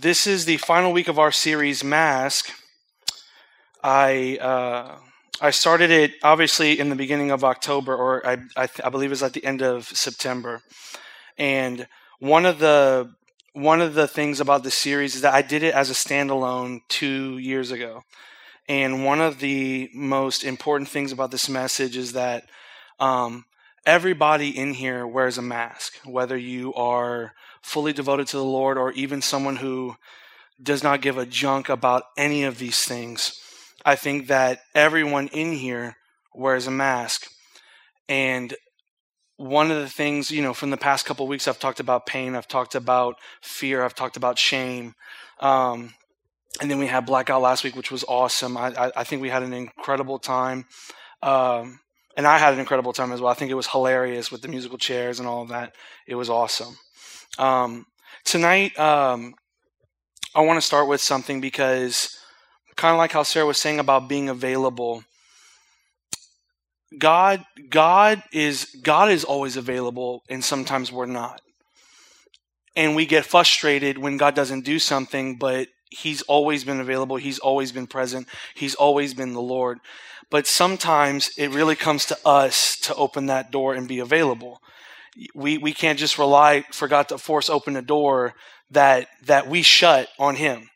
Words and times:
this 0.00 0.26
is 0.26 0.46
the 0.46 0.56
final 0.56 0.92
week 0.92 1.08
of 1.08 1.18
our 1.18 1.30
series, 1.30 1.84
Mask. 1.84 2.50
I 3.82 4.38
uh, 4.40 4.96
I 5.40 5.50
started 5.50 5.90
it 5.90 6.12
obviously 6.22 6.78
in 6.78 6.88
the 6.88 6.96
beginning 6.96 7.30
of 7.30 7.44
October, 7.44 7.94
or 7.94 8.26
I 8.26 8.32
I, 8.56 8.66
th- 8.66 8.80
I 8.84 8.88
believe 8.88 9.10
it 9.10 9.10
was 9.10 9.22
at 9.22 9.34
the 9.34 9.44
end 9.44 9.62
of 9.62 9.86
September. 9.86 10.62
And 11.36 11.86
one 12.18 12.46
of 12.46 12.58
the 12.58 13.14
one 13.52 13.80
of 13.82 13.94
the 13.94 14.08
things 14.08 14.40
about 14.40 14.62
the 14.62 14.70
series 14.70 15.14
is 15.14 15.20
that 15.22 15.34
I 15.34 15.42
did 15.42 15.62
it 15.62 15.74
as 15.74 15.90
a 15.90 15.94
standalone 15.94 16.80
two 16.88 17.36
years 17.38 17.70
ago. 17.70 18.02
And 18.68 19.04
one 19.04 19.20
of 19.20 19.40
the 19.40 19.90
most 19.92 20.44
important 20.44 20.88
things 20.88 21.12
about 21.12 21.30
this 21.30 21.48
message 21.48 21.96
is 21.96 22.12
that 22.12 22.44
um, 23.00 23.44
everybody 23.84 24.56
in 24.56 24.74
here 24.74 25.06
wears 25.06 25.36
a 25.36 25.42
mask, 25.42 25.94
whether 26.04 26.36
you 26.36 26.72
are 26.74 27.32
fully 27.62 27.92
devoted 27.92 28.26
to 28.28 28.36
the 28.36 28.44
Lord 28.44 28.78
or 28.78 28.92
even 28.92 29.22
someone 29.22 29.56
who 29.56 29.96
does 30.62 30.82
not 30.82 31.00
give 31.00 31.18
a 31.18 31.26
junk 31.26 31.68
about 31.68 32.04
any 32.16 32.44
of 32.44 32.58
these 32.58 32.84
things. 32.84 33.40
I 33.84 33.96
think 33.96 34.26
that 34.26 34.60
everyone 34.74 35.28
in 35.28 35.52
here 35.52 35.96
wears 36.34 36.66
a 36.66 36.70
mask. 36.70 37.26
And 38.08 38.54
one 39.36 39.70
of 39.70 39.78
the 39.78 39.88
things, 39.88 40.30
you 40.30 40.42
know, 40.42 40.52
from 40.52 40.70
the 40.70 40.76
past 40.76 41.06
couple 41.06 41.26
weeks, 41.26 41.48
I've 41.48 41.58
talked 41.58 41.80
about 41.80 42.04
pain, 42.06 42.34
I've 42.34 42.48
talked 42.48 42.74
about 42.74 43.16
fear, 43.40 43.82
I've 43.82 43.94
talked 43.94 44.18
about 44.18 44.38
shame. 44.38 44.94
Um, 45.40 45.94
and 46.60 46.70
then 46.70 46.78
we 46.78 46.86
had 46.86 47.06
Blackout 47.06 47.40
last 47.40 47.64
week, 47.64 47.76
which 47.76 47.90
was 47.90 48.04
awesome. 48.06 48.56
I, 48.56 48.68
I, 48.76 48.92
I 48.96 49.04
think 49.04 49.22
we 49.22 49.30
had 49.30 49.42
an 49.42 49.54
incredible 49.54 50.18
time. 50.18 50.66
Um, 51.22 51.80
and 52.16 52.26
I 52.26 52.38
had 52.38 52.52
an 52.52 52.60
incredible 52.60 52.92
time 52.92 53.12
as 53.12 53.20
well. 53.20 53.30
I 53.30 53.34
think 53.34 53.50
it 53.50 53.54
was 53.54 53.68
hilarious 53.68 54.30
with 54.30 54.42
the 54.42 54.48
musical 54.48 54.76
chairs 54.76 55.20
and 55.20 55.28
all 55.28 55.42
of 55.42 55.48
that. 55.48 55.74
It 56.06 56.16
was 56.16 56.28
awesome. 56.28 56.76
Um, 57.38 57.86
tonight, 58.24 58.78
um, 58.78 59.34
I 60.34 60.40
want 60.42 60.56
to 60.58 60.66
start 60.66 60.88
with 60.88 61.00
something 61.00 61.40
because, 61.40 62.18
kind 62.76 62.92
of 62.92 62.98
like 62.98 63.12
how 63.12 63.22
Sarah 63.22 63.46
was 63.46 63.58
saying 63.58 63.78
about 63.78 64.08
being 64.08 64.28
available, 64.28 65.04
God, 66.98 67.44
God 67.68 68.22
is 68.32 68.76
God 68.82 69.10
is 69.10 69.24
always 69.24 69.56
available, 69.56 70.22
and 70.28 70.42
sometimes 70.42 70.90
we're 70.90 71.06
not. 71.06 71.40
And 72.76 72.96
we 72.96 73.06
get 73.06 73.24
frustrated 73.26 73.98
when 73.98 74.16
God 74.16 74.34
doesn't 74.34 74.64
do 74.64 74.78
something, 74.78 75.36
but 75.36 75.68
He's 75.90 76.22
always 76.22 76.64
been 76.64 76.80
available. 76.80 77.16
He's 77.16 77.38
always 77.38 77.72
been 77.72 77.86
present. 77.86 78.28
He's 78.54 78.74
always 78.74 79.14
been 79.14 79.32
the 79.32 79.42
Lord. 79.42 79.78
But 80.30 80.46
sometimes 80.46 81.30
it 81.36 81.50
really 81.50 81.74
comes 81.74 82.06
to 82.06 82.18
us 82.24 82.78
to 82.80 82.94
open 82.94 83.26
that 83.26 83.50
door 83.50 83.74
and 83.74 83.88
be 83.88 83.98
available. 83.98 84.60
We, 85.34 85.58
we 85.58 85.72
can't 85.72 85.98
just 85.98 86.18
rely 86.18 86.64
for 86.72 86.88
God 86.88 87.08
to 87.08 87.18
force 87.18 87.50
open 87.50 87.76
a 87.76 87.82
door 87.82 88.34
that, 88.70 89.08
that 89.24 89.48
we 89.48 89.62
shut 89.62 90.08
on 90.18 90.36
Him. 90.36 90.70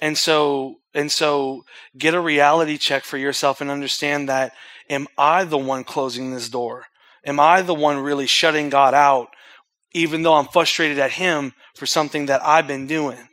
And 0.00 0.16
so, 0.16 0.76
and 0.94 1.10
so 1.10 1.64
get 1.96 2.14
a 2.14 2.20
reality 2.20 2.78
check 2.78 3.04
for 3.04 3.16
yourself 3.16 3.60
and 3.60 3.70
understand 3.70 4.28
that 4.28 4.52
am 4.88 5.06
I 5.16 5.44
the 5.44 5.58
one 5.58 5.84
closing 5.84 6.32
this 6.32 6.48
door? 6.48 6.86
Am 7.24 7.40
I 7.40 7.62
the 7.62 7.74
one 7.74 7.98
really 7.98 8.26
shutting 8.26 8.70
God 8.70 8.94
out, 8.94 9.28
even 9.92 10.22
though 10.22 10.34
I'm 10.34 10.46
frustrated 10.46 10.98
at 10.98 11.12
Him 11.12 11.54
for 11.74 11.86
something 11.86 12.26
that 12.26 12.42
I've 12.44 12.66
been 12.66 12.86
doing? 12.86 13.28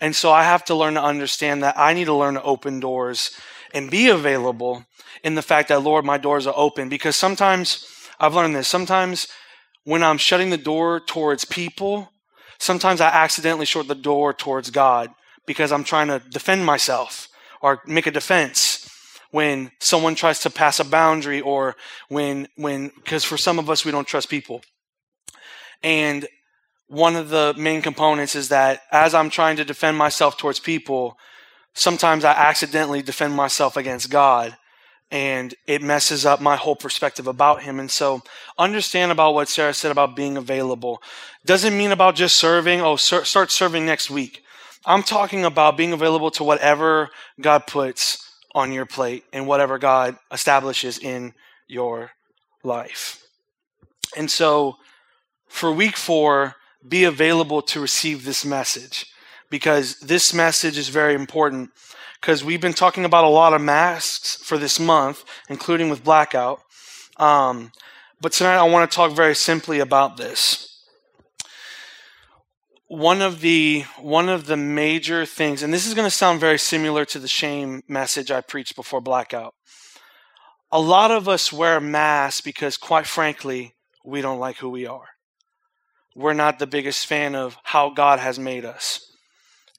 And 0.00 0.16
so 0.16 0.32
I 0.32 0.44
have 0.44 0.64
to 0.64 0.74
learn 0.74 0.94
to 0.94 1.02
understand 1.02 1.62
that 1.62 1.78
I 1.78 1.92
need 1.92 2.06
to 2.06 2.14
learn 2.14 2.34
to 2.34 2.42
open 2.42 2.80
doors 2.80 3.30
and 3.72 3.90
be 3.90 4.08
available 4.08 4.84
in 5.22 5.34
the 5.34 5.42
fact 5.42 5.68
that, 5.68 5.82
Lord, 5.82 6.04
my 6.04 6.18
doors 6.18 6.46
are 6.46 6.54
open. 6.56 6.88
Because 6.88 7.16
sometimes, 7.16 7.86
I've 8.18 8.34
learned 8.34 8.56
this, 8.56 8.66
sometimes 8.66 9.28
when 9.84 10.02
I'm 10.02 10.18
shutting 10.18 10.50
the 10.50 10.58
door 10.58 11.00
towards 11.00 11.44
people, 11.44 12.12
sometimes 12.58 13.00
I 13.00 13.08
accidentally 13.08 13.66
shut 13.66 13.88
the 13.88 13.94
door 13.94 14.32
towards 14.32 14.70
God 14.70 15.10
because 15.46 15.72
I'm 15.72 15.84
trying 15.84 16.08
to 16.08 16.18
defend 16.18 16.64
myself 16.64 17.28
or 17.62 17.82
make 17.86 18.06
a 18.06 18.10
defense 18.10 18.88
when 19.30 19.70
someone 19.78 20.14
tries 20.14 20.40
to 20.40 20.50
pass 20.50 20.80
a 20.80 20.84
boundary 20.84 21.40
or 21.40 21.76
when 22.08 22.48
when 22.56 22.90
because 22.96 23.24
for 23.24 23.36
some 23.36 23.58
of 23.58 23.70
us 23.70 23.84
we 23.84 23.92
don't 23.92 24.06
trust 24.06 24.28
people. 24.28 24.62
And 25.82 26.26
one 26.88 27.16
of 27.16 27.30
the 27.30 27.54
main 27.56 27.82
components 27.82 28.34
is 28.34 28.48
that 28.48 28.82
as 28.90 29.14
i'm 29.14 29.30
trying 29.30 29.56
to 29.56 29.64
defend 29.64 29.96
myself 29.96 30.36
towards 30.36 30.58
people 30.58 31.16
sometimes 31.74 32.24
I 32.24 32.32
accidentally 32.32 33.02
defend 33.02 33.34
myself 33.34 33.76
against 33.76 34.10
God 34.10 34.56
and 35.10 35.54
it 35.66 35.82
messes 35.82 36.24
up 36.24 36.40
my 36.40 36.56
whole 36.56 36.76
perspective 36.76 37.26
about 37.26 37.62
him. 37.62 37.80
And 37.80 37.90
so 37.90 38.22
understand 38.58 39.10
about 39.10 39.34
what 39.34 39.48
Sarah 39.48 39.74
said 39.74 39.90
about 39.90 40.14
being 40.14 40.36
available. 40.36 41.02
Doesn't 41.44 41.76
mean 41.76 41.90
about 41.90 42.14
just 42.14 42.36
serving, 42.36 42.80
oh, 42.80 42.96
ser- 42.96 43.24
start 43.24 43.50
serving 43.50 43.84
next 43.84 44.10
week. 44.10 44.42
I'm 44.86 45.02
talking 45.02 45.44
about 45.44 45.76
being 45.76 45.92
available 45.92 46.30
to 46.32 46.44
whatever 46.44 47.10
God 47.40 47.66
puts 47.66 48.26
on 48.54 48.72
your 48.72 48.86
plate 48.86 49.24
and 49.32 49.46
whatever 49.46 49.78
God 49.78 50.16
establishes 50.32 50.98
in 50.98 51.34
your 51.68 52.12
life. 52.64 53.22
And 54.16 54.30
so 54.30 54.76
for 55.48 55.72
week 55.72 55.96
four, 55.96 56.54
be 56.86 57.04
available 57.04 57.62
to 57.62 57.80
receive 57.80 58.24
this 58.24 58.44
message 58.44 59.06
because 59.50 59.98
this 60.00 60.32
message 60.32 60.78
is 60.78 60.88
very 60.88 61.14
important 61.14 61.70
because 62.20 62.44
we've 62.44 62.60
been 62.60 62.74
talking 62.74 63.04
about 63.04 63.24
a 63.24 63.28
lot 63.28 63.54
of 63.54 63.60
masks 63.60 64.36
for 64.36 64.58
this 64.58 64.78
month, 64.78 65.24
including 65.48 65.88
with 65.88 66.04
blackout. 66.04 66.60
Um, 67.16 67.72
but 68.20 68.32
tonight 68.32 68.56
I 68.56 68.64
want 68.64 68.90
to 68.90 68.94
talk 68.94 69.12
very 69.12 69.34
simply 69.34 69.78
about 69.80 70.16
this. 70.16 70.66
One 72.88 73.22
of 73.22 73.40
the 73.40 73.84
one 73.98 74.28
of 74.28 74.46
the 74.46 74.56
major 74.56 75.24
things, 75.24 75.62
and 75.62 75.72
this 75.72 75.86
is 75.86 75.94
going 75.94 76.06
to 76.06 76.10
sound 76.10 76.40
very 76.40 76.58
similar 76.58 77.04
to 77.06 77.18
the 77.18 77.28
shame 77.28 77.82
message 77.86 78.30
I 78.30 78.40
preached 78.40 78.74
before 78.74 79.00
blackout. 79.00 79.54
A 80.72 80.80
lot 80.80 81.10
of 81.10 81.28
us 81.28 81.52
wear 81.52 81.80
masks 81.80 82.40
because, 82.40 82.76
quite 82.76 83.06
frankly, 83.06 83.74
we 84.04 84.20
don't 84.20 84.40
like 84.40 84.56
who 84.56 84.68
we 84.68 84.86
are. 84.86 85.06
We're 86.16 86.32
not 86.32 86.58
the 86.58 86.66
biggest 86.66 87.06
fan 87.06 87.34
of 87.34 87.56
how 87.62 87.90
God 87.90 88.18
has 88.18 88.38
made 88.38 88.64
us 88.64 89.10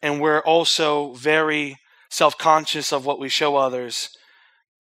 and 0.02 0.20
we're 0.20 0.40
also 0.40 1.14
very 1.14 1.78
self 2.12 2.38
conscious 2.38 2.94
of 2.94 3.06
what 3.06 3.20
we 3.20 3.30
show 3.30 3.56
others 3.56 4.16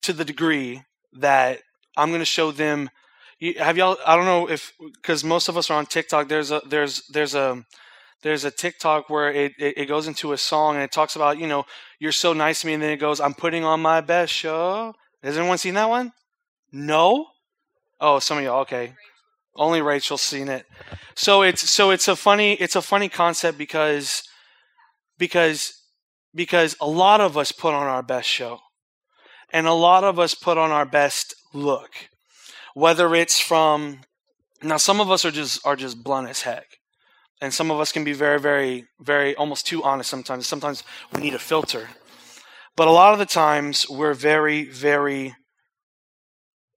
to 0.04 0.14
the 0.14 0.26
degree 0.26 0.84
that 1.14 1.62
I'm 1.98 2.10
going 2.10 2.20
to 2.20 2.26
show 2.26 2.52
them. 2.52 2.92
Have 3.58 3.78
y'all? 3.78 3.98
I 4.06 4.16
don't 4.16 4.26
know 4.26 4.48
if 4.48 4.74
because 4.80 5.24
most 5.24 5.48
of 5.48 5.58
us 5.58 5.72
are 5.72 5.78
on 5.80 5.88
TikTok. 5.88 6.28
There's 6.28 6.52
a 6.52 6.62
there's 6.68 7.08
there's 7.08 7.34
a 7.34 7.66
there's 8.22 8.46
a 8.46 8.52
TikTok 8.52 9.10
where 9.10 9.32
it, 9.32 9.54
it, 9.58 9.78
it, 9.78 9.86
goes 9.88 10.08
into 10.08 10.32
a 10.32 10.38
song 10.38 10.76
and 10.76 10.84
it 10.84 10.92
talks 10.92 11.16
about, 11.16 11.40
you 11.40 11.48
know, 11.48 11.66
you're 12.00 12.12
so 12.12 12.34
nice 12.34 12.62
to 12.62 12.68
me. 12.68 12.74
And 12.74 12.84
then 12.84 12.92
it 12.92 12.98
goes, 12.98 13.20
I'm 13.20 13.34
putting 13.34 13.64
on 13.64 13.82
my 13.82 14.00
best 14.00 14.32
show. 14.32 14.94
Has 15.24 15.40
anyone 15.40 15.58
seen 15.58 15.74
that 15.74 15.90
one? 15.90 16.12
No? 16.72 17.26
Oh, 18.00 18.20
some 18.20 18.38
of 18.38 18.44
y'all, 18.44 18.62
okay. 18.62 18.94
Only 19.56 19.82
Rachel's 19.82 20.22
seen 20.22 20.50
it. 20.50 20.68
So 21.16 21.42
it's, 21.42 21.68
so 21.68 21.90
it's 21.90 22.08
a 22.08 22.16
funny, 22.16 22.54
it's 22.54 22.76
a 22.76 22.82
funny 22.84 23.10
concept 23.10 23.58
because 23.58 24.22
because 25.18 25.81
because 26.34 26.76
a 26.80 26.88
lot 26.88 27.22
of 27.22 27.38
us 27.38 27.52
put 27.52 27.74
on 27.74 27.88
our 27.88 28.04
best 28.04 28.28
show. 28.28 28.60
And 29.54 29.68
a 29.68 29.74
lot 29.74 30.04
of 30.04 30.18
us 30.18 30.34
put 30.34 30.58
on 30.58 30.72
our 30.72 30.86
best 30.86 31.36
look. 31.54 31.90
Whether 32.74 33.14
it's 33.16 33.40
from 33.40 34.02
now 34.64 34.78
some 34.78 35.02
of 35.02 35.12
us 35.12 35.26
are 35.26 35.32
just 35.32 35.66
are 35.66 35.76
just 35.76 36.04
blunt 36.04 36.30
as 36.30 36.44
heck. 36.44 36.68
And 37.42 37.54
some 37.54 37.72
of 37.72 37.80
us 37.80 37.92
can 37.92 38.04
be 38.04 38.14
very 38.14 38.40
very 38.40 38.86
very 39.00 39.36
almost 39.36 39.68
too 39.68 39.84
honest 39.84 40.10
sometimes. 40.10 40.48
Sometimes 40.48 40.84
we 41.12 41.22
need 41.22 41.34
a 41.34 41.40
filter. 41.40 41.90
But 42.78 42.88
a 42.88 42.92
lot 42.92 43.14
of 43.14 43.20
the 43.20 43.26
times 43.26 43.86
we're 43.90 44.14
very 44.14 44.64
very 44.70 45.36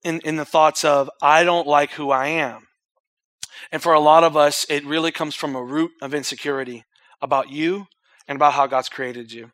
in 0.02 0.20
in 0.20 0.36
the 0.36 0.44
thoughts 0.44 0.84
of 0.84 1.08
i 1.22 1.44
don't 1.44 1.66
like 1.66 1.92
who 1.92 2.10
i 2.10 2.26
am. 2.26 2.66
And 3.70 3.80
for 3.80 3.92
a 3.92 4.00
lot 4.00 4.24
of 4.24 4.36
us 4.36 4.66
it 4.68 4.84
really 4.84 5.12
comes 5.12 5.36
from 5.36 5.54
a 5.54 5.62
root 5.62 5.92
of 6.02 6.12
insecurity 6.12 6.84
about 7.22 7.50
you 7.50 7.86
and 8.28 8.36
about 8.36 8.54
how 8.54 8.66
God's 8.66 8.88
created 8.88 9.32
you. 9.32 9.50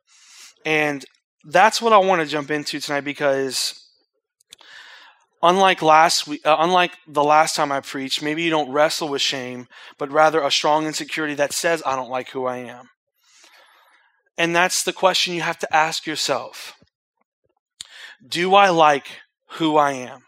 And 0.65 1.05
that's 1.45 1.81
what 1.81 1.93
I 1.93 1.99
want 1.99 2.21
to 2.21 2.27
jump 2.27 2.51
into 2.51 2.81
tonight 2.81 3.03
because 3.03 3.87
unlike 5.43 5.83
last 5.83 6.27
week, 6.27 6.45
uh, 6.47 6.57
unlike 6.59 6.93
the 7.09 7.25
last 7.25 7.57
time 7.57 7.73
I 7.73 7.81
preached, 7.81 8.23
maybe 8.23 8.43
you 8.43 8.51
don't 8.51 8.73
wrestle 8.73 9.09
with 9.09 9.23
shame, 9.23 9.67
but 9.99 10.11
rather 10.11 10.41
a 10.41 10.51
strong 10.51 10.87
insecurity 10.87 11.35
that 11.35 11.53
says 11.53 11.83
I 11.85 11.97
don't 11.97 12.11
like 12.11 12.31
who 12.31 12.47
I 12.47 12.59
am. 12.59 12.91
And 14.37 14.55
that's 14.55 14.83
the 14.83 14.93
question 14.93 15.35
you 15.35 15.43
have 15.43 15.59
to 15.59 15.75
ask 15.75 16.07
yourself. 16.07 16.75
Do 18.27 18.55
I 18.55 18.69
like 18.69 19.07
who 19.53 19.77
I 19.77 19.93
am? 19.93 20.23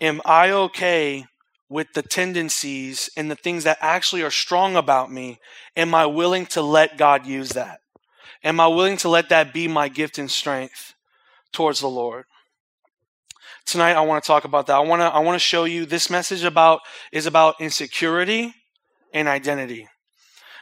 Am 0.00 0.20
I 0.24 0.50
okay 0.50 1.26
with 1.70 1.94
the 1.94 2.02
tendencies 2.02 3.10
and 3.16 3.30
the 3.30 3.36
things 3.36 3.64
that 3.64 3.78
actually 3.80 4.22
are 4.22 4.30
strong 4.32 4.76
about 4.76 5.12
me, 5.12 5.40
am 5.76 5.94
I 5.94 6.06
willing 6.06 6.46
to 6.48 6.62
let 6.62 6.98
God 6.98 7.26
use 7.26 7.50
that? 7.50 7.80
Am 8.44 8.60
I 8.60 8.68
willing 8.68 8.98
to 8.98 9.08
let 9.08 9.30
that 9.30 9.54
be 9.54 9.68
my 9.68 9.88
gift 9.88 10.18
and 10.18 10.30
strength 10.30 10.94
towards 11.52 11.80
the 11.80 11.88
Lord? 11.88 12.26
Tonight 13.66 13.94
I 13.94 14.02
want 14.02 14.22
to 14.22 14.26
talk 14.26 14.44
about 14.44 14.66
that. 14.66 14.76
I 14.76 14.80
want 14.80 15.00
to 15.00 15.06
I 15.06 15.20
want 15.20 15.36
to 15.36 15.38
show 15.40 15.64
you 15.64 15.86
this 15.86 16.10
message 16.10 16.44
about 16.44 16.80
is 17.12 17.26
about 17.26 17.60
insecurity 17.60 18.54
and 19.14 19.28
identity. 19.28 19.88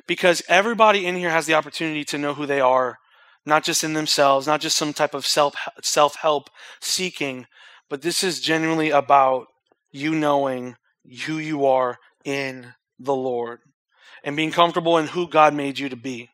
because 0.06 0.42
everybody 0.48 1.06
in 1.06 1.16
here 1.16 1.30
has 1.30 1.46
the 1.46 1.54
opportunity 1.54 2.04
to 2.04 2.18
know 2.18 2.34
who 2.34 2.46
they 2.46 2.60
are, 2.60 2.98
not 3.46 3.64
just 3.64 3.84
in 3.84 3.94
themselves, 3.94 4.46
not 4.46 4.60
just 4.60 4.76
some 4.76 4.92
type 4.94 5.14
of 5.14 5.26
self 5.26 5.54
self 5.82 6.16
help 6.16 6.50
seeking, 6.80 7.46
but 7.90 8.02
this 8.02 8.22
is 8.24 8.40
genuinely 8.40 8.90
about 8.90 9.46
you 9.92 10.14
knowing 10.14 10.76
who 11.26 11.38
you 11.38 11.66
are 11.66 11.98
in 12.24 12.74
the 12.98 13.14
Lord 13.14 13.60
and 14.24 14.36
being 14.36 14.50
comfortable 14.50 14.98
in 14.98 15.06
who 15.06 15.28
God 15.28 15.54
made 15.54 15.78
you 15.78 15.88
to 15.88 15.96
be. 15.96 16.30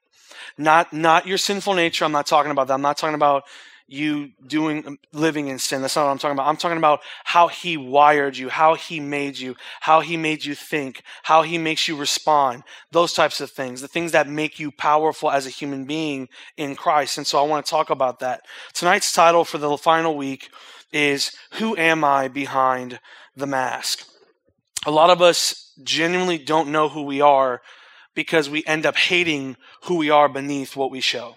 Not 0.57 0.93
not 0.93 1.27
your 1.27 1.39
sinful 1.39 1.75
nature. 1.75 2.05
I'm 2.05 2.13
not 2.13 2.27
talking 2.27 2.51
about 2.51 2.69
that. 2.69 2.75
I'm 2.75 2.83
not 2.83 2.97
talking 2.97 3.15
about 3.15 3.45
you 3.87 4.31
doing 4.47 4.99
living 5.13 5.49
in 5.49 5.59
sin. 5.59 5.83
That's 5.83 5.95
not 5.95 6.05
what 6.05 6.11
I'm 6.11 6.19
talking 6.19 6.37
about. 6.37 6.49
I'm 6.49 6.57
talking 6.57 6.79
about 6.79 7.01
how 7.25 7.49
he 7.49 7.77
wired 7.77 8.37
you, 8.37 8.49
how 8.49 8.75
he 8.75 8.99
made 8.99 9.39
you, 9.39 9.57
how 9.81 10.01
he 10.01 10.17
made 10.17 10.45
you 10.45 10.55
think, 10.55 11.03
how 11.23 11.43
he 11.43 11.59
makes 11.59 11.87
you 11.87 11.97
respond. 11.97 12.63
Those 12.93 13.13
types 13.13 13.41
of 13.41 13.51
things, 13.51 13.81
the 13.81 13.89
things 13.89 14.13
that 14.13 14.29
make 14.29 14.59
you 14.59 14.71
powerful 14.71 15.31
as 15.31 15.47
a 15.47 15.51
human 15.51 15.85
being 15.85 16.29
in 16.57 16.77
Christ. 16.77 17.19
And 17.19 17.27
so 17.27 17.39
I 17.39 17.47
want 17.47 17.67
to 17.67 17.71
talk 17.71 17.91
about 17.91 18.21
that. 18.21 18.43
Tonight's 18.73 19.13
title 19.13 19.45
for 19.45 19.59
the 19.59 19.77
final 19.77 20.17
week 20.17 20.49
is 20.93 21.37
Who 21.55 21.77
Am 21.77 22.05
I 22.05 22.29
Behind 22.29 23.01
the 23.37 23.47
Mask? 23.47 24.09
A 24.87 24.91
lot 24.91 25.11
of 25.11 25.23
us 25.23 25.73
genuinely 25.83 26.39
don't 26.39 26.71
know 26.71 26.89
who 26.89 27.03
we 27.03 27.21
are 27.21 27.63
because 28.15 28.51
we 28.51 28.65
end 28.67 28.87
up 28.87 28.97
hating 28.97 29.57
who 29.85 29.97
we 29.97 30.11
are 30.11 30.29
beneath 30.29 30.77
what 30.77 30.91
we 30.91 31.01
show. 31.01 31.37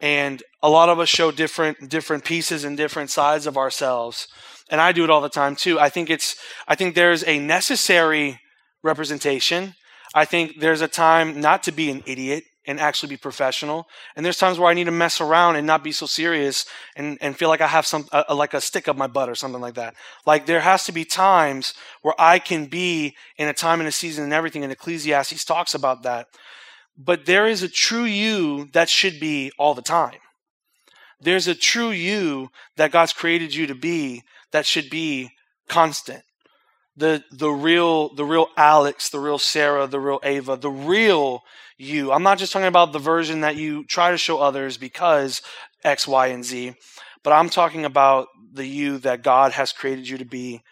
And 0.00 0.42
a 0.62 0.68
lot 0.68 0.88
of 0.88 1.00
us 1.00 1.08
show 1.08 1.30
different 1.30 1.88
different 1.88 2.24
pieces 2.24 2.64
and 2.64 2.76
different 2.76 3.10
sides 3.10 3.46
of 3.46 3.56
ourselves. 3.56 4.28
And 4.68 4.80
i 4.80 4.92
do 4.92 5.04
it 5.04 5.10
all 5.10 5.22
the 5.22 5.28
time 5.28 5.56
too. 5.56 5.80
I 5.80 5.88
think 5.88 6.10
it's 6.10 6.36
i 6.68 6.74
think 6.74 6.94
there's 6.94 7.24
a 7.24 7.38
necessary 7.38 8.40
representation. 8.82 9.74
I 10.14 10.24
think 10.24 10.60
there's 10.60 10.82
a 10.82 10.88
time 10.88 11.40
not 11.40 11.62
to 11.64 11.72
be 11.72 11.90
an 11.90 12.02
idiot 12.06 12.44
and 12.66 12.80
actually 12.80 13.08
be 13.08 13.16
professional 13.16 13.86
and 14.14 14.24
there's 14.24 14.38
times 14.38 14.58
where 14.58 14.70
i 14.70 14.74
need 14.74 14.84
to 14.84 14.90
mess 14.90 15.20
around 15.20 15.56
and 15.56 15.66
not 15.66 15.84
be 15.84 15.92
so 15.92 16.06
serious 16.06 16.66
and, 16.96 17.18
and 17.20 17.36
feel 17.36 17.48
like 17.48 17.60
i 17.60 17.66
have 17.66 17.86
some 17.86 18.06
a, 18.12 18.34
like 18.34 18.54
a 18.54 18.60
stick 18.60 18.88
up 18.88 18.96
my 18.96 19.06
butt 19.06 19.28
or 19.28 19.34
something 19.34 19.60
like 19.60 19.74
that 19.74 19.94
like 20.26 20.46
there 20.46 20.60
has 20.60 20.84
to 20.84 20.92
be 20.92 21.04
times 21.04 21.74
where 22.02 22.14
i 22.18 22.38
can 22.38 22.66
be 22.66 23.14
in 23.36 23.48
a 23.48 23.54
time 23.54 23.80
and 23.80 23.88
a 23.88 23.92
season 23.92 24.24
and 24.24 24.32
everything 24.32 24.62
and 24.62 24.72
ecclesiastes 24.72 25.44
talks 25.44 25.74
about 25.74 26.02
that 26.02 26.26
but 26.96 27.26
there 27.26 27.46
is 27.46 27.62
a 27.62 27.68
true 27.68 28.04
you 28.04 28.68
that 28.72 28.88
should 28.88 29.20
be 29.20 29.52
all 29.58 29.74
the 29.74 29.82
time. 29.82 30.18
There's 31.20 31.48
a 31.48 31.54
true 31.54 31.90
you 31.90 32.50
that 32.76 32.90
God's 32.92 33.12
created 33.12 33.54
you 33.54 33.66
to 33.66 33.74
be 33.74 34.22
that 34.52 34.66
should 34.66 34.90
be 34.90 35.30
constant. 35.68 36.22
The 36.96 37.24
the 37.30 37.50
real 37.50 38.14
the 38.14 38.24
real 38.24 38.48
Alex, 38.56 39.10
the 39.10 39.20
real 39.20 39.38
Sarah, 39.38 39.86
the 39.86 40.00
real 40.00 40.20
Ava, 40.22 40.56
the 40.56 40.70
real 40.70 41.42
you. 41.78 42.12
I'm 42.12 42.22
not 42.22 42.38
just 42.38 42.52
talking 42.52 42.68
about 42.68 42.92
the 42.92 42.98
version 42.98 43.40
that 43.40 43.56
you 43.56 43.84
try 43.84 44.10
to 44.10 44.18
show 44.18 44.38
others 44.38 44.76
because 44.76 45.42
X, 45.84 46.06
Y, 46.06 46.28
and 46.28 46.44
Z, 46.44 46.74
but 47.22 47.32
I'm 47.32 47.48
talking 47.48 47.84
about 47.84 48.28
the 48.52 48.66
you 48.66 48.98
that 48.98 49.22
God 49.22 49.52
has 49.52 49.72
created 49.72 50.08
you 50.08 50.18
to 50.18 50.24
be 50.24 50.62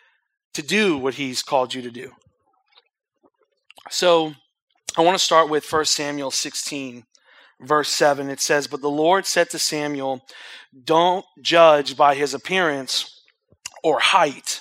to 0.55 0.63
do 0.63 0.97
what 0.97 1.15
he's 1.15 1.43
called 1.43 1.75
you 1.75 1.83
to 1.83 1.91
do. 1.91 2.13
So 3.91 4.35
I 4.97 5.03
want 5.03 5.19
to 5.19 5.25
start 5.25 5.51
with 5.51 5.71
1 5.71 5.85
Samuel 5.85 6.31
16, 6.31 7.05
verse 7.61 7.89
7. 7.91 8.31
It 8.31 8.41
says, 8.41 8.67
But 8.67 8.81
the 8.81 8.89
Lord 8.89 9.27
said 9.27 9.51
to 9.51 9.59
Samuel, 9.59 10.25
Don't 10.85 11.27
judge 11.43 11.97
by 11.97 12.15
his 12.15 12.33
appearance 12.33 13.21
or 13.83 13.99
height, 13.99 14.61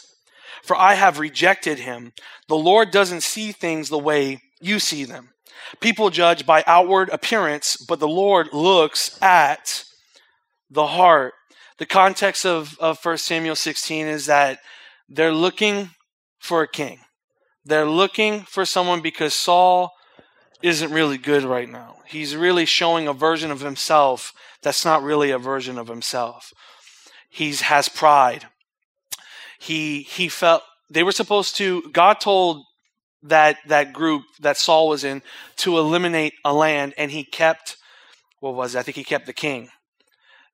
for 0.63 0.75
I 0.75 0.95
have 0.95 1.19
rejected 1.19 1.79
him. 1.79 2.13
The 2.47 2.55
Lord 2.55 2.91
doesn't 2.91 3.21
see 3.21 3.51
things 3.51 3.89
the 3.89 3.99
way 3.99 4.41
you 4.59 4.79
see 4.79 5.05
them. 5.05 5.32
People 5.79 6.09
judge 6.09 6.45
by 6.45 6.63
outward 6.67 7.09
appearance, 7.09 7.77
but 7.77 7.99
the 7.99 8.07
Lord 8.07 8.49
looks 8.53 9.21
at 9.21 9.83
the 10.69 10.87
heart. 10.87 11.33
The 11.77 11.85
context 11.85 12.45
of, 12.45 12.77
of 12.79 13.03
1 13.03 13.17
Samuel 13.17 13.55
16 13.55 14.07
is 14.07 14.25
that 14.27 14.59
they're 15.09 15.33
looking 15.33 15.89
for 16.39 16.61
a 16.61 16.67
king. 16.67 16.99
They're 17.65 17.89
looking 17.89 18.41
for 18.41 18.65
someone 18.65 19.01
because 19.01 19.33
Saul 19.33 19.91
isn't 20.61 20.91
really 20.91 21.17
good 21.17 21.43
right 21.43 21.69
now. 21.69 21.97
He's 22.05 22.35
really 22.35 22.65
showing 22.65 23.07
a 23.07 23.13
version 23.13 23.51
of 23.51 23.61
himself 23.61 24.33
that's 24.63 24.85
not 24.85 25.03
really 25.03 25.29
a 25.29 25.37
version 25.37 25.77
of 25.77 25.89
himself. 25.89 26.53
He 27.29 27.53
has 27.53 27.89
pride. 27.89 28.47
He 29.59 30.01
he 30.01 30.29
felt 30.29 30.63
they 30.89 31.03
were 31.03 31.11
supposed 31.11 31.55
to 31.57 31.83
God 31.91 32.19
told 32.19 32.63
that 33.23 33.57
that 33.67 33.93
group 33.93 34.23
that 34.41 34.57
Saul 34.57 34.89
was 34.89 35.03
in 35.03 35.21
to 35.57 35.77
eliminate 35.77 36.33
a 36.43 36.53
land 36.53 36.93
and 36.97 37.11
he 37.11 37.23
kept 37.23 37.77
what 38.39 38.55
was 38.55 38.75
it? 38.75 38.79
I 38.79 38.81
think 38.81 38.97
he 38.97 39.05
kept 39.05 39.25
the 39.25 39.33
king. 39.33 39.69